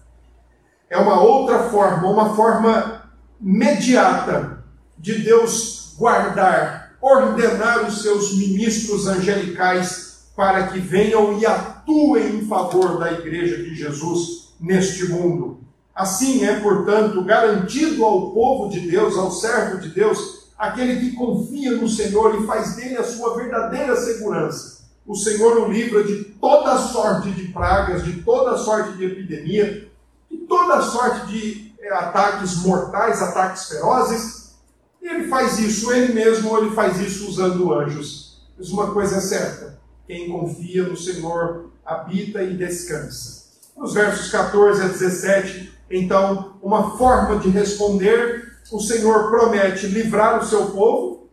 É 0.90 0.98
uma 0.98 1.20
outra 1.20 1.70
forma, 1.70 2.10
uma 2.10 2.34
forma 2.34 3.08
imediata 3.40 4.64
de 4.98 5.20
Deus 5.20 5.94
guardar, 5.96 6.96
ordenar 7.00 7.86
os 7.86 8.02
seus 8.02 8.36
ministros 8.36 9.06
angelicais 9.06 10.26
para 10.34 10.66
que 10.68 10.80
venham 10.80 11.38
e 11.38 11.46
atuem 11.46 12.36
em 12.36 12.46
favor 12.48 12.98
da 12.98 13.12
igreja 13.12 13.62
de 13.62 13.76
Jesus 13.76 14.54
neste 14.60 15.08
mundo. 15.08 15.65
Assim 15.96 16.44
é, 16.44 16.60
portanto, 16.60 17.24
garantido 17.24 18.04
ao 18.04 18.30
povo 18.32 18.68
de 18.68 18.80
Deus, 18.80 19.16
ao 19.16 19.30
servo 19.30 19.80
de 19.80 19.88
Deus, 19.88 20.50
aquele 20.58 21.00
que 21.00 21.16
confia 21.16 21.72
no 21.72 21.88
Senhor 21.88 22.38
e 22.38 22.46
faz 22.46 22.76
dele 22.76 22.98
a 22.98 23.02
sua 23.02 23.34
verdadeira 23.34 23.96
segurança. 23.96 24.84
O 25.06 25.14
Senhor 25.14 25.56
o 25.56 25.72
livra 25.72 26.04
de 26.04 26.24
toda 26.24 26.76
sorte 26.76 27.30
de 27.30 27.48
pragas, 27.48 28.04
de 28.04 28.20
toda 28.20 28.58
sorte 28.58 28.92
de 28.98 29.06
epidemia, 29.06 29.88
de 30.30 30.36
toda 30.46 30.82
sorte 30.82 31.28
de 31.28 31.72
é, 31.80 31.90
ataques 31.94 32.56
mortais, 32.56 33.22
ataques 33.22 33.64
ferozes. 33.64 34.54
E 35.00 35.08
ele 35.08 35.28
faz 35.28 35.58
isso, 35.58 35.90
ele 35.90 36.12
mesmo, 36.12 36.58
ele 36.58 36.74
faz 36.74 37.00
isso 37.00 37.26
usando 37.26 37.72
anjos. 37.72 38.42
Mas 38.58 38.68
uma 38.68 38.90
coisa 38.90 39.16
é 39.16 39.20
certa: 39.20 39.78
quem 40.06 40.28
confia 40.28 40.82
no 40.82 40.96
Senhor 40.96 41.70
habita 41.86 42.42
e 42.42 42.54
descansa. 42.54 43.46
Nos 43.74 43.94
versos 43.94 44.30
14 44.30 44.82
a 44.82 44.88
17, 44.88 45.75
então, 45.90 46.56
uma 46.62 46.96
forma 46.96 47.38
de 47.38 47.48
responder 47.48 48.46
o 48.72 48.80
Senhor 48.80 49.30
promete 49.30 49.86
livrar 49.86 50.40
o 50.40 50.44
seu 50.44 50.66
povo, 50.70 51.28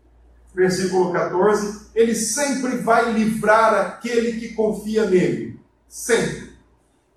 versículo 0.54 1.12
14, 1.12 1.88
ele 1.96 2.14
sempre 2.14 2.78
vai 2.78 3.12
livrar 3.12 3.74
aquele 3.74 4.40
que 4.40 4.54
confia 4.54 5.06
nele, 5.06 5.60
sempre. 5.88 6.54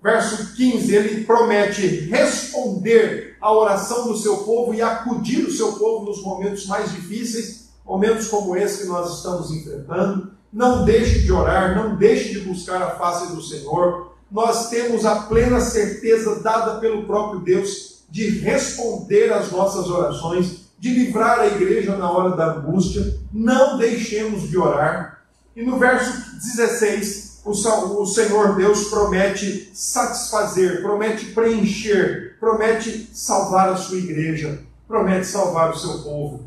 Verso 0.01 0.55
15, 0.55 0.95
ele 0.95 1.23
promete 1.25 1.85
responder 1.85 3.35
à 3.41 3.51
oração 3.51 4.07
do 4.07 4.17
seu 4.17 4.37
povo 4.37 4.73
e 4.73 4.81
acudir 4.81 5.45
o 5.45 5.51
seu 5.51 5.73
povo 5.73 6.05
nos 6.05 6.21
momentos 6.21 6.65
mais 6.65 6.91
difíceis, 6.91 7.69
momentos 7.85 8.27
como 8.27 8.55
esse 8.55 8.83
que 8.83 8.87
nós 8.87 9.17
estamos 9.17 9.51
enfrentando. 9.51 10.31
Não 10.51 10.85
deixe 10.85 11.19
de 11.19 11.31
orar, 11.31 11.75
não 11.75 11.95
deixe 11.95 12.33
de 12.33 12.41
buscar 12.41 12.81
a 12.81 12.91
face 12.91 13.33
do 13.33 13.41
Senhor. 13.41 14.16
Nós 14.29 14.69
temos 14.69 15.05
a 15.05 15.15
plena 15.21 15.59
certeza 15.59 16.41
dada 16.41 16.79
pelo 16.79 17.05
próprio 17.05 17.39
Deus 17.39 18.03
de 18.09 18.29
responder 18.39 19.31
às 19.31 19.51
nossas 19.51 19.87
orações, 19.87 20.67
de 20.79 20.89
livrar 20.93 21.39
a 21.39 21.47
igreja 21.47 21.95
na 21.97 22.11
hora 22.11 22.35
da 22.35 22.53
angústia. 22.53 23.17
Não 23.33 23.77
deixemos 23.77 24.49
de 24.49 24.57
orar. 24.57 25.21
E 25.55 25.63
no 25.63 25.77
verso 25.79 26.35
16, 26.35 27.41
o 27.45 28.05
Senhor 28.05 28.55
Deus 28.55 28.89
promete 28.89 29.71
satisfazer, 29.73 30.81
promete 30.81 31.27
preencher, 31.27 32.37
promete 32.39 33.09
salvar 33.13 33.69
a 33.69 33.77
sua 33.77 33.97
igreja, 33.97 34.59
promete 34.87 35.25
salvar 35.25 35.71
o 35.71 35.77
seu 35.77 35.99
povo. 35.99 36.41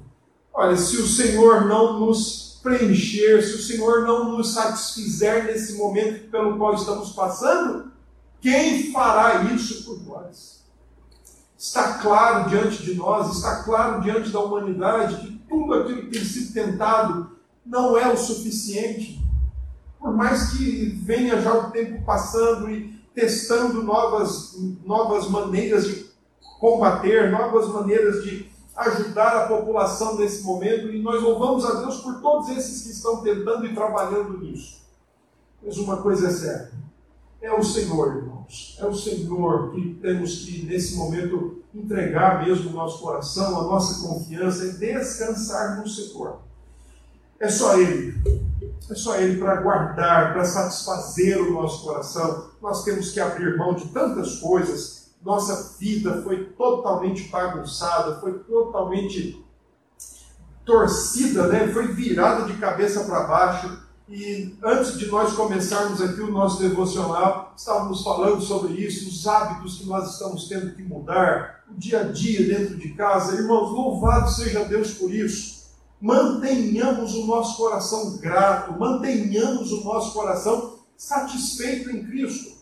Olha, 0.52 0.76
se 0.76 0.96
o 0.96 1.06
Senhor 1.06 1.66
não 1.66 1.98
nos 1.98 2.49
preencher, 2.62 3.42
se 3.42 3.54
o 3.54 3.62
Senhor 3.62 4.06
não 4.06 4.36
nos 4.36 4.52
satisfizer 4.52 5.44
nesse 5.44 5.74
momento 5.74 6.30
pelo 6.30 6.56
qual 6.56 6.74
estamos 6.74 7.10
passando, 7.10 7.90
quem 8.40 8.92
fará 8.92 9.42
isso 9.44 9.84
por 9.84 10.02
nós? 10.06 10.60
está 11.60 11.98
claro 11.98 12.48
diante 12.48 12.82
de 12.82 12.94
nós, 12.94 13.36
está 13.36 13.62
claro 13.62 14.00
diante 14.00 14.30
da 14.30 14.40
humanidade 14.40 15.16
que 15.16 15.38
tudo 15.46 15.74
aquilo 15.74 16.02
que 16.04 16.10
tem 16.10 16.24
sido 16.24 16.54
tentado 16.54 17.32
não 17.66 17.98
é 17.98 18.10
o 18.10 18.16
suficiente. 18.16 19.20
Por 19.98 20.16
mais 20.16 20.52
que 20.52 20.86
venha 21.04 21.38
já 21.42 21.52
o 21.52 21.70
tempo 21.70 22.02
passando 22.02 22.70
e 22.70 22.98
testando 23.14 23.82
novas, 23.82 24.56
novas 24.86 25.28
maneiras 25.28 25.86
de 25.86 26.06
combater, 26.58 27.30
novas 27.30 27.68
maneiras 27.68 28.24
de 28.24 28.49
ajudar 28.80 29.36
a 29.36 29.48
população 29.48 30.16
nesse 30.16 30.42
momento, 30.42 30.88
e 30.88 31.02
nós 31.02 31.22
louvamos 31.22 31.64
a 31.64 31.74
Deus 31.80 31.98
por 31.98 32.20
todos 32.20 32.48
esses 32.50 32.82
que 32.82 32.90
estão 32.90 33.22
tentando 33.22 33.66
e 33.66 33.74
trabalhando 33.74 34.38
nisso. 34.38 34.80
Mas 35.62 35.76
uma 35.76 35.98
coisa 35.98 36.28
é 36.28 36.30
certa: 36.30 36.72
é 37.40 37.52
o 37.52 37.62
Senhor, 37.62 38.16
irmãos. 38.16 38.76
É 38.80 38.86
o 38.86 38.94
Senhor 38.94 39.72
que 39.72 39.94
temos 40.00 40.44
que, 40.44 40.64
nesse 40.64 40.96
momento, 40.96 41.62
entregar 41.74 42.44
mesmo 42.44 42.70
o 42.70 42.72
nosso 42.72 43.00
coração, 43.00 43.60
a 43.60 43.64
nossa 43.64 44.06
confiança 44.06 44.64
e 44.64 44.72
descansar 44.72 45.78
no 45.78 45.88
Senhor. 45.88 46.40
É 47.38 47.48
só 47.48 47.78
Ele. 47.78 48.14
É 48.90 48.94
só 48.94 49.16
Ele 49.16 49.38
para 49.38 49.62
guardar, 49.62 50.32
para 50.32 50.44
satisfazer 50.44 51.40
o 51.40 51.52
nosso 51.52 51.84
coração. 51.84 52.50
Nós 52.60 52.84
temos 52.84 53.10
que 53.12 53.20
abrir 53.20 53.56
mão 53.56 53.74
de 53.74 53.88
tantas 53.88 54.36
coisas. 54.36 54.99
Nossa 55.22 55.76
vida 55.78 56.22
foi 56.22 56.44
totalmente 56.44 57.28
bagunçada, 57.28 58.20
foi 58.20 58.38
totalmente 58.40 59.44
torcida, 60.64 61.46
né? 61.48 61.68
foi 61.72 61.88
virada 61.88 62.44
de 62.44 62.58
cabeça 62.58 63.04
para 63.04 63.24
baixo 63.24 63.90
e 64.10 64.58
antes 64.64 64.98
de 64.98 65.06
nós 65.06 65.34
começarmos 65.34 66.02
aqui 66.02 66.20
o 66.20 66.32
nosso 66.32 66.58
devocional, 66.60 67.54
estávamos 67.56 68.02
falando 68.02 68.42
sobre 68.42 68.72
isso, 68.72 69.08
os 69.08 69.24
hábitos 69.24 69.78
que 69.78 69.86
nós 69.86 70.14
estamos 70.14 70.48
tendo 70.48 70.74
que 70.74 70.82
mudar, 70.82 71.62
o 71.70 71.74
dia 71.78 72.00
a 72.00 72.04
dia 72.04 72.44
dentro 72.44 72.76
de 72.76 72.88
casa. 72.94 73.36
Irmãos, 73.36 73.70
louvado 73.70 74.28
seja 74.28 74.64
Deus 74.64 74.94
por 74.94 75.14
isso. 75.14 75.60
Mantenhamos 76.00 77.14
o 77.14 77.24
nosso 77.24 77.56
coração 77.56 78.16
grato, 78.16 78.76
mantenhamos 78.76 79.70
o 79.70 79.84
nosso 79.84 80.12
coração 80.12 80.80
satisfeito 80.96 81.90
em 81.90 82.04
Cristo. 82.04 82.58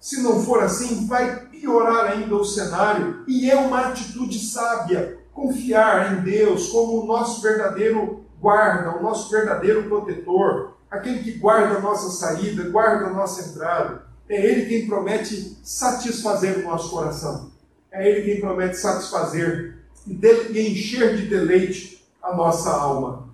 Se 0.00 0.22
não 0.22 0.42
for 0.42 0.62
assim, 0.62 1.06
vai 1.06 1.45
piorar 1.60 2.12
ainda 2.12 2.34
o 2.34 2.44
cenário, 2.44 3.24
e 3.26 3.50
é 3.50 3.56
uma 3.56 3.88
atitude 3.88 4.38
sábia 4.38 5.18
confiar 5.32 6.14
em 6.14 6.22
Deus 6.22 6.68
como 6.68 7.02
o 7.02 7.06
nosso 7.06 7.42
verdadeiro 7.42 8.24
guarda, 8.40 8.98
o 8.98 9.02
nosso 9.02 9.30
verdadeiro 9.30 9.84
protetor, 9.84 10.74
aquele 10.90 11.22
que 11.22 11.32
guarda 11.32 11.76
a 11.76 11.80
nossa 11.80 12.10
saída, 12.10 12.70
guarda 12.70 13.06
a 13.06 13.12
nossa 13.12 13.48
entrada. 13.50 14.06
É 14.28 14.44
Ele 14.44 14.66
quem 14.66 14.86
promete 14.86 15.58
satisfazer 15.62 16.58
o 16.58 16.62
nosso 16.62 16.90
coração. 16.90 17.50
É 17.92 18.08
Ele 18.08 18.22
quem 18.22 18.40
promete 18.40 18.76
satisfazer 18.76 19.76
e 20.06 20.60
encher 20.70 21.16
de 21.16 21.26
deleite 21.26 22.04
a 22.22 22.34
nossa 22.34 22.70
alma. 22.70 23.28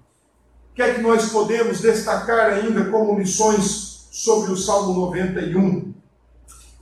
O 0.71 0.75
que 0.75 0.83
é 0.83 0.95
que 0.95 1.03
nós 1.03 1.31
podemos 1.31 1.81
destacar 1.81 2.53
ainda 2.53 2.87
como 2.87 3.19
lições 3.19 4.09
sobre 4.11 4.51
o 4.51 4.57
Salmo 4.57 4.95
91? 5.07 5.92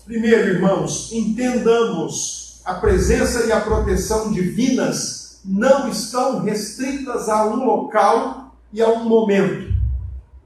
Primeiro, 0.04 0.48
irmãos, 0.48 1.12
entendamos 1.12 2.60
a 2.64 2.74
presença 2.74 3.46
e 3.46 3.52
a 3.52 3.60
proteção 3.60 4.32
divinas 4.32 5.40
não 5.44 5.88
estão 5.88 6.40
restritas 6.42 7.28
a 7.28 7.46
um 7.46 7.64
local 7.64 8.56
e 8.72 8.82
a 8.82 8.88
um 8.88 9.08
momento. 9.08 9.72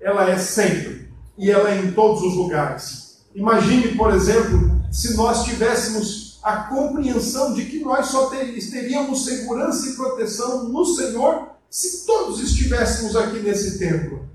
Ela 0.01 0.29
é 0.31 0.38
sempre 0.38 1.09
e 1.37 1.51
ela 1.51 1.71
é 1.71 1.79
em 1.79 1.93
todos 1.93 2.23
os 2.23 2.35
lugares. 2.35 3.25
Imagine, 3.35 3.97
por 3.97 4.12
exemplo, 4.12 4.81
se 4.93 5.17
nós 5.17 5.45
tivéssemos 5.45 6.38
a 6.43 6.57
compreensão 6.57 7.55
de 7.55 7.64
que 7.64 7.81
nós 7.81 8.07
só 8.07 8.27
teríamos 8.29 9.25
segurança 9.25 9.88
e 9.88 9.97
proteção 9.97 10.69
no 10.69 10.85
Senhor 10.85 11.49
se 11.71 12.07
todos 12.07 12.40
estivéssemos 12.40 13.17
aqui 13.17 13.40
nesse 13.40 13.79
templo. 13.79 14.29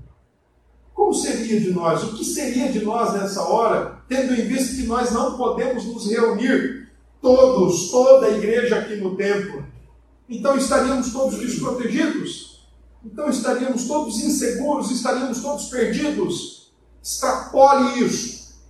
Como 1.10 1.20
seria 1.20 1.60
de 1.60 1.72
nós? 1.72 2.04
O 2.04 2.14
que 2.14 2.24
seria 2.24 2.70
de 2.70 2.84
nós 2.84 3.12
nessa 3.14 3.42
hora, 3.42 4.00
tendo 4.08 4.32
em 4.32 4.46
vista 4.46 4.76
que 4.76 4.86
nós 4.86 5.10
não 5.10 5.36
podemos 5.36 5.84
nos 5.84 6.08
reunir 6.08 6.88
todos, 7.20 7.90
toda 7.90 8.26
a 8.26 8.30
igreja 8.30 8.78
aqui 8.78 8.94
no 8.94 9.16
templo? 9.16 9.66
Então 10.28 10.56
estaríamos 10.56 11.12
todos 11.12 11.36
desprotegidos? 11.40 12.64
Então 13.04 13.28
estaríamos 13.28 13.88
todos 13.88 14.22
inseguros? 14.22 14.92
Estaríamos 14.92 15.40
todos 15.40 15.64
perdidos? 15.64 16.72
Extrapole 17.02 18.04
isso. 18.04 18.60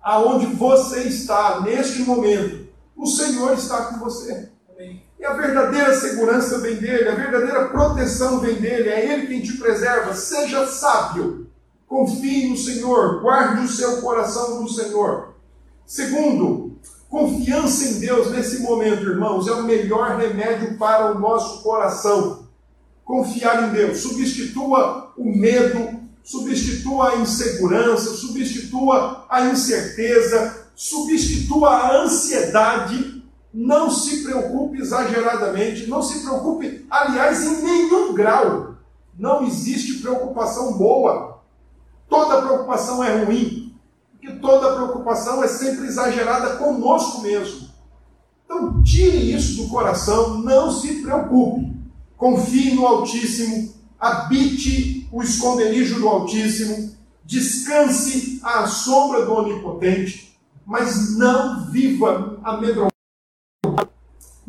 Aonde 0.00 0.46
você 0.46 1.00
está 1.00 1.62
neste 1.62 2.02
momento, 2.02 2.68
o 2.96 3.08
Senhor 3.08 3.54
está 3.54 3.86
com 3.86 3.98
você. 3.98 4.50
E 5.18 5.24
a 5.24 5.32
verdadeira 5.32 5.92
segurança 5.98 6.58
vem 6.60 6.76
dele, 6.76 7.08
a 7.08 7.16
verdadeira 7.16 7.66
proteção 7.70 8.38
vem 8.38 8.54
dele, 8.54 8.88
é 8.88 9.12
ele 9.12 9.26
quem 9.26 9.42
te 9.42 9.54
preserva. 9.54 10.14
Seja 10.14 10.64
sábio, 10.68 11.37
confie 11.88 12.48
no 12.48 12.56
Senhor, 12.56 13.20
guarde 13.20 13.64
o 13.64 13.68
seu 13.68 14.00
coração 14.02 14.62
no 14.62 14.68
Senhor. 14.68 15.34
Segundo, 15.86 16.76
confiança 17.08 17.86
em 17.86 17.98
Deus 17.98 18.30
nesse 18.30 18.60
momento, 18.60 19.02
irmãos, 19.02 19.48
é 19.48 19.52
o 19.52 19.64
melhor 19.64 20.18
remédio 20.18 20.76
para 20.76 21.10
o 21.10 21.18
nosso 21.18 21.62
coração. 21.62 22.46
Confiar 23.04 23.68
em 23.68 23.72
Deus, 23.72 23.98
substitua 23.98 25.12
o 25.16 25.24
medo, 25.24 25.98
substitua 26.22 27.12
a 27.12 27.16
insegurança, 27.16 28.10
substitua 28.10 29.24
a 29.30 29.46
incerteza, 29.46 30.68
substitua 30.76 31.70
a 31.70 32.02
ansiedade 32.02 33.18
não 33.52 33.90
se 33.90 34.22
preocupe 34.22 34.78
exageradamente, 34.78 35.86
não 35.86 36.02
se 36.02 36.20
preocupe, 36.20 36.86
aliás, 36.90 37.42
em 37.42 37.62
nenhum 37.62 38.14
grau. 38.14 38.74
Não 39.18 39.44
existe 39.46 39.94
preocupação 39.94 40.74
boa. 40.74 41.37
Toda 42.08 42.42
preocupação 42.42 43.02
é 43.04 43.24
ruim, 43.24 43.74
porque 44.12 44.32
toda 44.40 44.74
preocupação 44.74 45.42
é 45.42 45.48
sempre 45.48 45.86
exagerada 45.86 46.56
conosco 46.56 47.22
mesmo. 47.22 47.68
Então, 48.44 48.82
tire 48.82 49.32
isso 49.32 49.62
do 49.62 49.68
coração, 49.68 50.38
não 50.38 50.70
se 50.70 51.02
preocupe. 51.02 51.76
Confie 52.16 52.74
no 52.74 52.86
Altíssimo, 52.86 53.74
habite 53.98 55.08
o 55.12 55.22
esconderijo 55.22 56.00
do 56.00 56.08
Altíssimo, 56.08 56.96
descanse 57.24 58.40
à 58.42 58.66
sombra 58.66 59.24
do 59.24 59.32
Onipotente, 59.34 60.38
mas 60.66 61.16
não 61.16 61.70
viva 61.70 62.38
amedrontado 62.42 62.98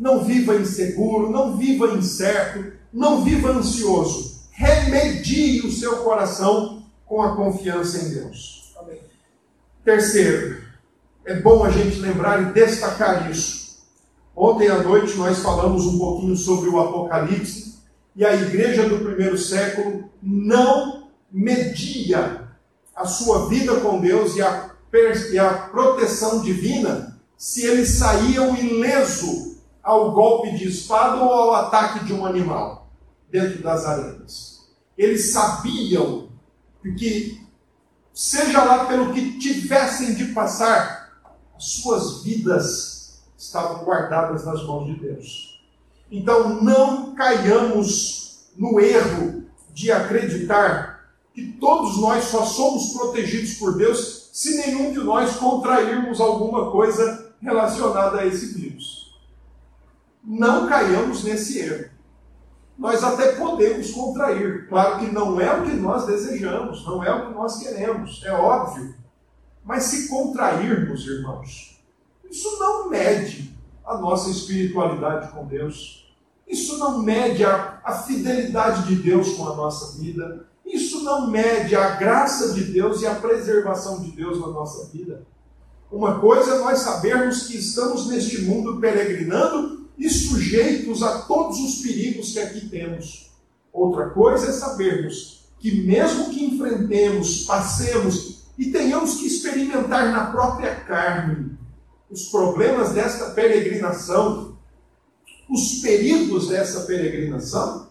não 0.00 0.24
viva 0.24 0.56
inseguro, 0.56 1.30
não 1.30 1.58
viva 1.58 1.88
incerto, 1.88 2.72
não 2.90 3.22
viva 3.22 3.50
ansioso. 3.50 4.40
Remedie 4.50 5.60
o 5.60 5.70
seu 5.70 5.98
coração 5.98 6.79
com 7.10 7.20
a 7.20 7.34
confiança 7.34 7.98
em 7.98 8.10
Deus. 8.10 8.72
Amém. 8.78 9.00
Terceiro, 9.84 10.62
é 11.24 11.34
bom 11.40 11.64
a 11.64 11.70
gente 11.70 11.98
lembrar 11.98 12.40
e 12.40 12.52
destacar 12.52 13.28
isso. 13.28 13.80
Ontem 14.34 14.68
à 14.68 14.80
noite 14.80 15.16
nós 15.16 15.40
falamos 15.40 15.84
um 15.86 15.98
pouquinho 15.98 16.36
sobre 16.36 16.70
o 16.70 16.78
Apocalipse 16.78 17.80
e 18.14 18.24
a 18.24 18.32
igreja 18.32 18.88
do 18.88 19.00
primeiro 19.00 19.36
século 19.36 20.08
não 20.22 21.08
media 21.32 22.48
a 22.94 23.04
sua 23.06 23.48
vida 23.48 23.80
com 23.80 24.00
Deus 24.00 24.36
e 24.36 24.42
a, 24.42 24.70
e 25.32 25.38
a 25.38 25.52
proteção 25.52 26.42
divina 26.42 27.20
se 27.36 27.66
eles 27.66 27.88
saíam 27.88 28.56
ileso 28.56 29.58
ao 29.82 30.12
golpe 30.12 30.56
de 30.56 30.68
espada 30.68 31.16
ou 31.16 31.28
ao 31.28 31.54
ataque 31.56 32.04
de 32.04 32.12
um 32.12 32.24
animal 32.24 32.88
dentro 33.28 33.60
das 33.64 33.84
arenas. 33.84 34.60
Eles 34.96 35.32
sabiam 35.32 36.29
que, 36.82 37.46
seja 38.12 38.62
lá 38.64 38.86
pelo 38.86 39.12
que 39.12 39.38
tivessem 39.38 40.14
de 40.14 40.26
passar, 40.26 41.20
as 41.56 41.64
suas 41.64 42.22
vidas 42.22 43.22
estavam 43.36 43.84
guardadas 43.84 44.44
nas 44.44 44.64
mãos 44.64 44.86
de 44.86 45.00
Deus. 45.00 45.62
Então 46.10 46.62
não 46.62 47.14
caiamos 47.14 48.50
no 48.56 48.80
erro 48.80 49.44
de 49.72 49.92
acreditar 49.92 51.14
que 51.32 51.52
todos 51.52 51.98
nós 51.98 52.24
só 52.24 52.44
somos 52.44 52.92
protegidos 52.92 53.54
por 53.54 53.76
Deus 53.76 54.30
se 54.32 54.56
nenhum 54.58 54.92
de 54.92 54.98
nós 54.98 55.36
contrairmos 55.36 56.20
alguma 56.20 56.70
coisa 56.70 57.32
relacionada 57.40 58.20
a 58.20 58.26
esse 58.26 58.46
vírus 58.54 59.00
não 60.24 60.68
caiamos 60.68 61.24
nesse 61.24 61.58
erro. 61.58 61.90
Nós 62.80 63.04
até 63.04 63.32
podemos 63.32 63.90
contrair, 63.90 64.66
claro 64.66 65.00
que 65.00 65.12
não 65.12 65.38
é 65.38 65.52
o 65.52 65.64
que 65.64 65.76
nós 65.76 66.06
desejamos, 66.06 66.82
não 66.86 67.04
é 67.04 67.14
o 67.14 67.26
que 67.26 67.34
nós 67.34 67.58
queremos, 67.58 68.22
é 68.24 68.32
óbvio. 68.32 68.94
Mas 69.62 69.82
se 69.82 70.08
contrairmos, 70.08 71.06
irmãos, 71.06 71.78
isso 72.30 72.58
não 72.58 72.88
mede 72.88 73.54
a 73.84 73.98
nossa 73.98 74.30
espiritualidade 74.30 75.30
com 75.30 75.46
Deus, 75.46 76.10
isso 76.48 76.78
não 76.78 77.02
mede 77.02 77.44
a, 77.44 77.82
a 77.84 77.98
fidelidade 77.98 78.86
de 78.86 78.94
Deus 78.94 79.34
com 79.34 79.46
a 79.46 79.54
nossa 79.54 79.98
vida, 79.98 80.46
isso 80.64 81.04
não 81.04 81.30
mede 81.30 81.76
a 81.76 81.96
graça 81.96 82.54
de 82.54 82.64
Deus 82.64 83.02
e 83.02 83.06
a 83.06 83.14
preservação 83.14 84.00
de 84.00 84.10
Deus 84.12 84.40
na 84.40 84.46
nossa 84.46 84.86
vida. 84.90 85.26
Uma 85.92 86.18
coisa 86.18 86.54
é 86.54 86.58
nós 86.60 86.78
sabermos 86.78 87.42
que 87.42 87.58
estamos 87.58 88.06
neste 88.06 88.40
mundo 88.40 88.80
peregrinando 88.80 89.79
e 90.00 90.08
sujeitos 90.08 91.02
a 91.02 91.18
todos 91.20 91.60
os 91.60 91.82
perigos 91.82 92.32
que 92.32 92.40
aqui 92.40 92.68
temos. 92.68 93.30
Outra 93.70 94.08
coisa 94.08 94.48
é 94.48 94.52
sabermos 94.52 95.44
que, 95.58 95.82
mesmo 95.82 96.30
que 96.30 96.42
enfrentemos, 96.42 97.44
passemos 97.44 98.44
e 98.58 98.72
tenhamos 98.72 99.16
que 99.16 99.26
experimentar 99.26 100.10
na 100.10 100.30
própria 100.30 100.74
carne 100.74 101.58
os 102.10 102.24
problemas 102.30 102.92
desta 102.92 103.30
peregrinação, 103.30 104.58
os 105.48 105.80
perigos 105.82 106.48
dessa 106.48 106.80
peregrinação, 106.80 107.90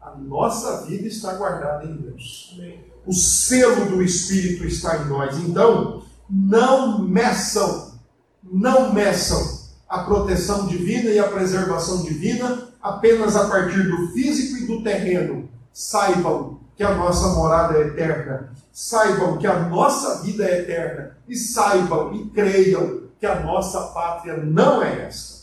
a 0.00 0.14
nossa 0.14 0.84
vida 0.84 1.08
está 1.08 1.34
guardada 1.34 1.84
em 1.84 1.96
Deus. 1.96 2.60
O 3.06 3.14
selo 3.14 3.86
do 3.86 4.02
Espírito 4.02 4.66
está 4.66 4.98
em 4.98 5.06
nós. 5.06 5.36
Então, 5.38 6.02
não 6.28 7.02
meçam, 7.02 7.98
não 8.42 8.92
meçam 8.92 9.55
a 9.88 9.98
proteção 10.00 10.66
divina 10.66 11.10
e 11.10 11.18
a 11.18 11.28
preservação 11.28 12.02
divina 12.02 12.68
apenas 12.82 13.36
a 13.36 13.48
partir 13.48 13.82
do 13.82 14.08
físico 14.08 14.62
e 14.62 14.66
do 14.66 14.82
terreno. 14.82 15.48
Saibam 15.72 16.60
que 16.76 16.82
a 16.82 16.94
nossa 16.94 17.28
morada 17.28 17.78
é 17.78 17.82
eterna, 17.82 18.52
saibam 18.72 19.38
que 19.38 19.46
a 19.46 19.60
nossa 19.60 20.22
vida 20.22 20.44
é 20.44 20.60
eterna, 20.60 21.16
e 21.28 21.36
saibam 21.36 22.14
e 22.14 22.28
creiam 22.30 23.02
que 23.18 23.26
a 23.26 23.40
nossa 23.40 23.80
pátria 23.88 24.36
não 24.36 24.82
é 24.82 25.06
esta. 25.06 25.36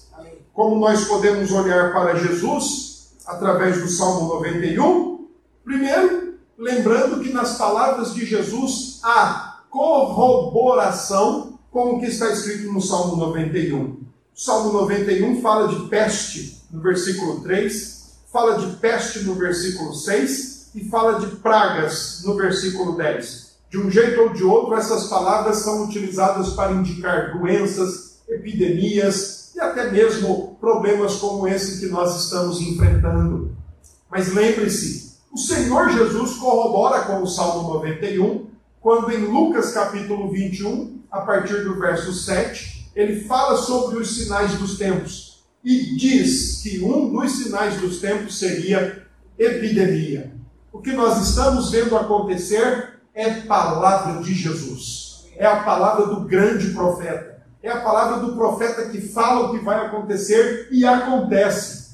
Como 0.53 0.79
nós 0.79 1.05
podemos 1.05 1.51
olhar 1.51 1.91
para 1.91 2.15
Jesus 2.15 3.13
através 3.25 3.81
do 3.81 3.87
Salmo 3.87 4.27
91? 4.35 5.27
Primeiro, 5.63 6.35
lembrando 6.57 7.19
que 7.21 7.33
nas 7.33 7.57
palavras 7.57 8.13
de 8.13 8.23
Jesus 8.25 8.99
há 9.03 9.63
corroboração 9.71 11.57
com 11.71 11.95
o 11.95 11.99
que 11.99 12.05
está 12.05 12.29
escrito 12.29 12.71
no 12.71 12.79
Salmo 12.79 13.15
91. 13.15 14.03
Salmo 14.35 14.73
91 14.73 15.41
fala 15.41 15.67
de 15.67 15.87
peste 15.89 16.63
no 16.71 16.81
versículo 16.81 17.41
3, 17.41 18.03
fala 18.31 18.57
de 18.57 18.75
peste 18.77 19.19
no 19.19 19.35
versículo 19.35 19.93
6 19.93 20.71
e 20.73 20.89
fala 20.89 21.19
de 21.19 21.35
pragas 21.35 22.23
no 22.25 22.35
versículo 22.35 22.97
10. 22.97 23.53
De 23.69 23.77
um 23.77 23.91
jeito 23.91 24.19
ou 24.21 24.29
de 24.29 24.43
outro, 24.43 24.73
essas 24.73 25.05
palavras 25.05 25.57
são 25.57 25.83
utilizadas 25.83 26.49
para 26.53 26.71
indicar 26.71 27.37
doenças, 27.37 28.17
epidemias 28.27 29.51
e 29.55 29.59
até 29.59 29.91
mesmo 29.91 30.57
problemas 30.59 31.17
como 31.17 31.47
esse 31.47 31.79
que 31.79 31.91
nós 31.91 32.23
estamos 32.23 32.59
enfrentando. 32.59 33.55
Mas 34.09 34.33
lembre-se, 34.33 35.13
o 35.31 35.37
Senhor 35.37 35.91
Jesus 35.91 36.37
corrobora 36.37 37.03
com 37.03 37.21
o 37.21 37.27
Salmo 37.27 37.71
91, 37.75 38.47
quando 38.81 39.11
em 39.11 39.25
Lucas 39.25 39.73
capítulo 39.73 40.31
21, 40.31 41.01
a 41.11 41.21
partir 41.21 41.63
do 41.63 41.79
verso 41.79 42.11
7, 42.11 42.82
ele 42.95 43.21
fala 43.21 43.57
sobre 43.57 43.97
os 43.97 44.15
sinais 44.15 44.53
dos 44.55 44.77
tempos 44.77 45.43
e 45.63 45.95
diz 45.95 46.61
que 46.61 46.83
um 46.83 47.09
dos 47.09 47.31
sinais 47.31 47.77
dos 47.77 47.99
tempos 47.99 48.37
seria 48.37 49.07
epidemia. 49.37 50.33
O 50.71 50.79
que 50.79 50.91
nós 50.91 51.27
estamos 51.27 51.71
vendo 51.71 51.95
acontecer 51.97 52.99
é 53.13 53.41
palavra 53.41 54.21
de 54.21 54.33
Jesus, 54.33 55.25
é 55.35 55.45
a 55.45 55.63
palavra 55.63 56.07
do 56.07 56.21
grande 56.21 56.71
profeta, 56.71 57.43
é 57.61 57.69
a 57.69 57.81
palavra 57.81 58.25
do 58.25 58.35
profeta 58.35 58.89
que 58.89 59.01
fala 59.01 59.47
o 59.47 59.57
que 59.57 59.63
vai 59.63 59.85
acontecer 59.85 60.67
e 60.71 60.85
acontece. 60.85 61.93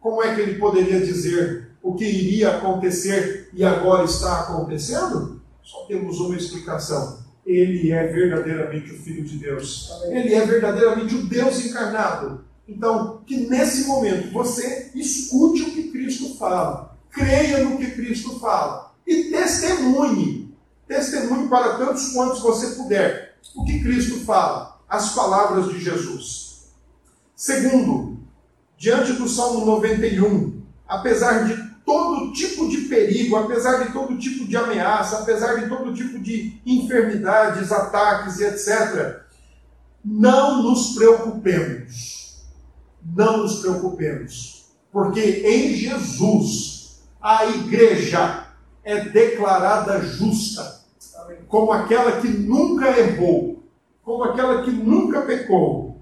Como 0.00 0.22
é 0.22 0.34
que 0.34 0.40
ele 0.40 0.58
poderia 0.58 1.00
dizer 1.00 1.76
o 1.82 1.94
que 1.94 2.04
iria 2.04 2.56
acontecer 2.56 3.50
e 3.52 3.64
agora 3.64 4.04
está 4.04 4.40
acontecendo? 4.40 5.40
Só 5.62 5.84
temos 5.84 6.18
uma 6.20 6.36
explicação 6.36 7.19
ele 7.56 7.90
é 7.92 8.06
verdadeiramente 8.06 8.92
o 8.92 8.98
Filho 8.98 9.24
de 9.24 9.38
Deus. 9.38 9.90
Ele 10.04 10.34
é 10.34 10.44
verdadeiramente 10.44 11.14
o 11.14 11.26
Deus 11.26 11.64
encarnado. 11.64 12.44
Então, 12.68 13.22
que 13.26 13.48
nesse 13.48 13.86
momento 13.86 14.30
você 14.32 14.90
escute 14.94 15.62
o 15.62 15.70
que 15.72 15.90
Cristo 15.90 16.36
fala, 16.36 16.96
creia 17.10 17.64
no 17.64 17.78
que 17.78 17.90
Cristo 17.90 18.38
fala 18.38 18.94
e 19.06 19.24
testemunhe 19.24 20.40
testemunhe 20.90 21.48
para 21.48 21.78
tantos 21.78 22.12
quantos 22.12 22.40
você 22.40 22.74
puder. 22.74 23.36
O 23.54 23.64
que 23.64 23.80
Cristo 23.80 24.24
fala? 24.24 24.80
As 24.88 25.14
palavras 25.14 25.68
de 25.68 25.78
Jesus. 25.78 26.72
Segundo, 27.36 28.18
diante 28.76 29.12
do 29.12 29.28
Salmo 29.28 29.64
91, 29.64 30.60
apesar 30.88 31.44
de 31.44 31.69
todo 31.84 32.32
tipo 32.32 32.68
de 32.68 32.82
perigo, 32.82 33.36
apesar 33.36 33.84
de 33.84 33.92
todo 33.92 34.18
tipo 34.18 34.46
de 34.46 34.56
ameaça, 34.56 35.18
apesar 35.18 35.54
de 35.56 35.68
todo 35.68 35.94
tipo 35.94 36.18
de 36.18 36.60
enfermidades, 36.64 37.72
ataques 37.72 38.38
e 38.38 38.44
etc., 38.44 39.20
não 40.04 40.62
nos 40.62 40.94
preocupemos. 40.94 42.44
Não 43.04 43.38
nos 43.38 43.60
preocupemos. 43.60 44.66
Porque 44.92 45.20
em 45.20 45.74
Jesus 45.74 47.02
a 47.20 47.46
igreja 47.46 48.46
é 48.82 49.00
declarada 49.00 50.00
justa, 50.02 50.80
como 51.48 51.72
aquela 51.72 52.20
que 52.20 52.28
nunca 52.28 52.98
errou, 52.98 53.62
como 54.02 54.24
aquela 54.24 54.62
que 54.62 54.70
nunca 54.70 55.22
pecou. 55.22 56.00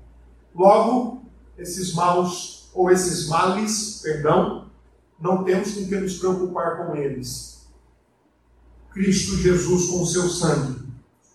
Logo, 0.55 1.23
esses 1.57 1.93
maus, 1.95 2.71
ou 2.75 2.91
esses 2.91 3.29
males, 3.29 4.01
perdão, 4.03 4.68
não 5.21 5.45
temos 5.45 5.73
com 5.75 5.87
que 5.87 5.97
nos 5.97 6.19
preocupar 6.19 6.87
com 6.87 6.97
eles. 6.97 7.67
Cristo 8.93 9.37
Jesus, 9.37 9.89
com 9.89 10.05
seu 10.05 10.29
sangue, 10.29 10.89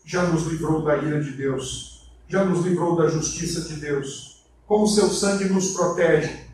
já 0.05 0.23
nos 0.27 0.43
livrou 0.47 0.83
da 0.83 0.97
ira 0.97 1.23
de 1.23 1.31
Deus, 1.31 2.11
já 2.27 2.43
nos 2.43 2.65
livrou 2.65 2.95
da 2.95 3.07
justiça 3.07 3.61
de 3.61 3.75
Deus. 3.75 4.43
Com 4.65 4.87
seu 4.87 5.09
sangue 5.09 5.45
nos 5.45 5.71
protege, 5.71 6.45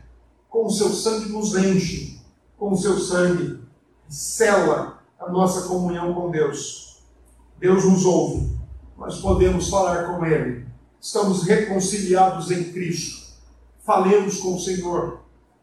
com 0.48 0.66
o 0.66 0.70
seu 0.70 0.90
sangue 0.90 1.30
nos 1.30 1.54
enche, 1.56 2.20
com 2.58 2.72
o 2.72 2.76
seu 2.76 2.98
sangue 2.98 3.60
sela 4.08 5.02
a 5.18 5.30
nossa 5.30 5.62
comunhão 5.68 6.12
com 6.12 6.30
Deus. 6.30 7.02
Deus 7.58 7.84
nos 7.84 8.04
ouve, 8.04 8.58
nós 8.96 9.20
podemos 9.20 9.68
falar 9.68 10.04
com 10.08 10.24
Ele, 10.24 10.66
estamos 11.00 11.44
reconciliados 11.44 12.50
em 12.50 12.72
Cristo. 12.72 13.30
Falemos 13.84 14.38
com 14.38 14.54
o 14.54 14.60
Senhor, 14.60 15.20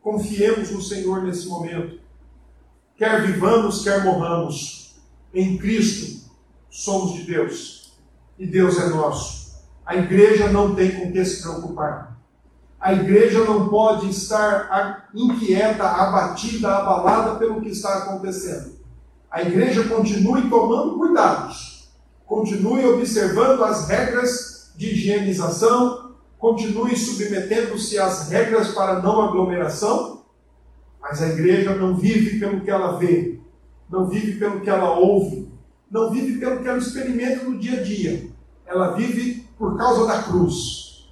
Confiemos 0.08 0.72
no 0.72 0.82
Senhor 0.82 1.22
nesse 1.24 1.50
momento. 1.50 2.00
Quer 2.96 3.24
vivamos, 3.24 3.84
quer 3.84 4.06
morramos, 4.06 4.96
em 5.34 5.58
Cristo 5.58 6.32
somos 6.70 7.12
de 7.15 7.24
Deus 7.24 7.91
e 8.39 8.48
Deus 8.48 8.80
é 8.80 8.88
nosso. 8.88 9.58
A 9.86 9.98
igreja 9.98 10.48
não 10.48 10.74
tem 10.74 10.91
com 10.91 11.12
que 11.12 11.26
se 11.26 11.41
preocupar. 11.41 12.17
A 12.80 12.93
igreja 12.93 13.43
não 13.43 13.67
pode 13.67 14.10
estar 14.10 15.10
inquieta, 15.13 15.84
abatida, 15.84 16.70
abalada 16.70 17.38
pelo 17.38 17.60
que 17.60 17.67
está 17.67 17.98
acontecendo. 17.98 18.78
A 19.30 19.41
igreja 19.41 19.89
continue 19.89 20.50
tomando 20.50 20.98
cuidados, 20.98 21.89
continue 22.26 22.86
observando 22.86 23.62
as 23.62 23.89
regras 23.89 24.72
de 24.74 24.88
higienização, 24.88 26.07
continue 26.38 26.95
submetendo-se 26.95 27.97
às 27.97 28.30
regras 28.30 28.69
para 28.69 29.02
não 29.02 29.21
aglomeração, 29.21 30.23
mas 31.02 31.21
a 31.21 31.30
igreja 31.30 31.76
não 31.76 31.95
vive 31.95 32.39
pelo 32.39 32.62
que 32.62 32.69
ela 32.69 32.97
vê, 32.97 33.39
não 33.89 34.08
vive 34.08 34.38
pelo 34.38 34.62
que 34.62 34.69
ela 34.69 34.97
ouve, 34.97 35.50
não 35.89 36.12
vive 36.12 36.39
pelo 36.39 36.62
que 36.62 36.67
ela 36.67 36.78
experimenta 36.78 37.45
no 37.45 37.58
dia 37.58 37.80
a 37.80 37.84
dia. 37.84 38.30
Ela 38.65 38.91
vive 38.91 39.47
por 39.58 39.78
causa 39.78 40.06
da 40.06 40.23
cruz. 40.23 41.08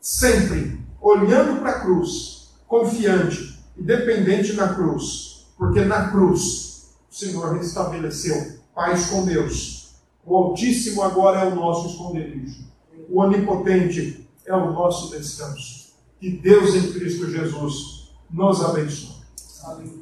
Sempre 0.00 0.78
olhando 1.00 1.60
para 1.60 1.70
a 1.70 1.80
cruz, 1.80 2.54
confiante 2.66 3.58
e 3.76 3.82
dependente 3.82 4.52
da 4.52 4.74
cruz, 4.74 5.46
porque 5.56 5.80
na 5.80 6.08
cruz 6.10 6.94
o 7.10 7.14
Senhor 7.14 7.56
estabeleceu 7.58 8.58
paz 8.74 9.06
com 9.06 9.24
Deus. 9.24 9.96
O 10.24 10.36
Altíssimo 10.36 11.02
agora 11.02 11.40
é 11.40 11.48
o 11.48 11.54
nosso 11.54 11.88
esconderijo. 11.88 12.64
O 13.10 13.20
Onipotente 13.20 14.27
é 14.48 14.56
o 14.56 14.72
nosso 14.72 15.10
descanso. 15.16 15.92
Que 16.18 16.30
Deus 16.30 16.74
em 16.74 16.92
Cristo 16.92 17.30
Jesus 17.30 18.10
nos 18.30 18.64
abençoe. 18.64 19.18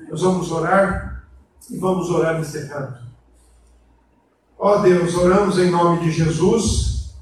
Nós 0.08 0.22
vamos 0.22 0.50
orar 0.50 1.26
e 1.68 1.76
vamos 1.76 2.08
orar 2.08 2.40
encerrando. 2.40 2.98
Ó 4.58 4.78
Deus, 4.78 5.14
oramos 5.14 5.58
em 5.58 5.70
nome 5.70 6.04
de 6.04 6.12
Jesus 6.12 7.14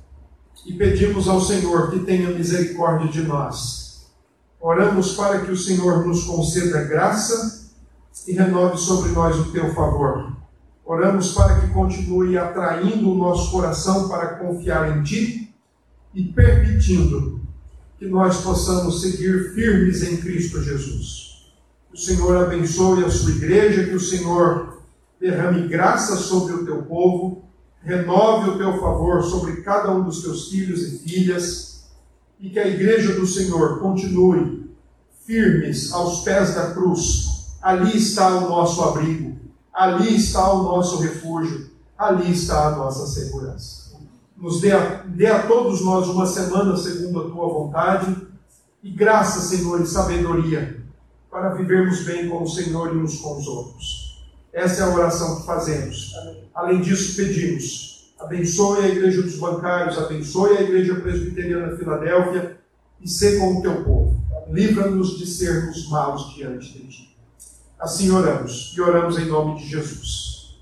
e 0.66 0.74
pedimos 0.74 1.28
ao 1.28 1.40
Senhor 1.40 1.90
que 1.90 2.00
tenha 2.00 2.30
misericórdia 2.30 3.08
de 3.08 3.22
nós. 3.22 4.06
Oramos 4.60 5.14
para 5.14 5.40
que 5.40 5.50
o 5.50 5.56
Senhor 5.56 6.06
nos 6.06 6.24
conceda 6.24 6.84
graça 6.84 7.70
e 8.26 8.32
renove 8.32 8.78
sobre 8.78 9.10
nós 9.10 9.36
o 9.36 9.50
teu 9.50 9.74
favor. 9.74 10.32
Oramos 10.84 11.32
para 11.32 11.60
que 11.60 11.68
continue 11.68 12.38
atraindo 12.38 13.10
o 13.10 13.14
nosso 13.14 13.50
coração 13.50 14.08
para 14.08 14.36
confiar 14.36 14.96
em 14.96 15.02
Ti 15.02 15.43
e 16.14 16.22
permitindo 16.24 17.40
que 17.98 18.06
nós 18.06 18.40
possamos 18.40 19.00
seguir 19.00 19.52
firmes 19.54 20.02
em 20.02 20.16
Cristo 20.18 20.62
Jesus. 20.62 21.52
O 21.92 21.96
Senhor 21.96 22.36
abençoe 22.36 23.04
a 23.04 23.10
sua 23.10 23.30
igreja, 23.32 23.84
que 23.84 23.94
o 23.94 24.00
Senhor 24.00 24.78
derrame 25.20 25.68
graça 25.68 26.16
sobre 26.16 26.54
o 26.54 26.64
teu 26.64 26.82
povo, 26.82 27.44
renove 27.82 28.50
o 28.50 28.58
teu 28.58 28.78
favor 28.78 29.22
sobre 29.22 29.62
cada 29.62 29.92
um 29.92 30.04
dos 30.04 30.22
teus 30.22 30.48
filhos 30.48 30.82
e 30.82 30.98
filhas, 30.98 31.84
e 32.40 32.50
que 32.50 32.58
a 32.58 32.68
igreja 32.68 33.14
do 33.14 33.26
Senhor 33.26 33.80
continue 33.80 34.68
firmes 35.24 35.92
aos 35.92 36.22
pés 36.22 36.54
da 36.54 36.72
cruz. 36.72 37.56
Ali 37.62 37.96
está 37.96 38.28
o 38.36 38.48
nosso 38.48 38.82
abrigo, 38.82 39.36
ali 39.72 40.16
está 40.16 40.52
o 40.52 40.64
nosso 40.64 41.00
refúgio, 41.00 41.70
ali 41.96 42.32
está 42.32 42.68
a 42.68 42.76
nossa 42.76 43.06
segurança 43.06 43.83
nos 44.36 44.60
dê 44.60 44.72
a, 44.72 45.02
dê 45.06 45.26
a 45.26 45.46
todos 45.46 45.80
nós 45.80 46.08
uma 46.08 46.26
semana 46.26 46.76
segundo 46.76 47.20
a 47.20 47.30
tua 47.30 47.48
vontade, 47.48 48.16
e 48.82 48.90
graça, 48.90 49.40
Senhor, 49.40 49.80
e 49.80 49.86
sabedoria, 49.86 50.82
para 51.30 51.54
vivermos 51.54 52.02
bem 52.02 52.28
com 52.28 52.42
o 52.42 52.48
Senhor 52.48 52.94
e 52.94 52.98
uns 52.98 53.18
com 53.18 53.38
os 53.38 53.46
outros. 53.46 54.22
Essa 54.52 54.82
é 54.82 54.84
a 54.84 54.94
oração 54.94 55.40
que 55.40 55.46
fazemos. 55.46 56.12
Além 56.54 56.80
disso, 56.80 57.16
pedimos: 57.16 58.12
abençoe 58.20 58.84
a 58.84 58.88
igreja 58.88 59.22
dos 59.22 59.36
bancários, 59.36 59.98
abençoe 59.98 60.58
a 60.58 60.62
igreja 60.62 60.94
presbiteriana 60.96 61.76
Filadélfia 61.76 62.56
e 63.00 63.08
ser 63.08 63.38
com 63.38 63.58
o 63.58 63.62
teu 63.62 63.82
povo. 63.82 64.22
Livra-nos 64.50 65.18
de 65.18 65.26
sermos 65.26 65.88
maus 65.88 66.34
diante 66.34 66.72
de 66.72 66.86
ti. 66.86 67.16
Assim 67.78 68.10
oramos, 68.10 68.72
e 68.76 68.80
oramos 68.80 69.18
em 69.18 69.26
nome 69.26 69.58
de 69.58 69.68
Jesus. 69.68 70.33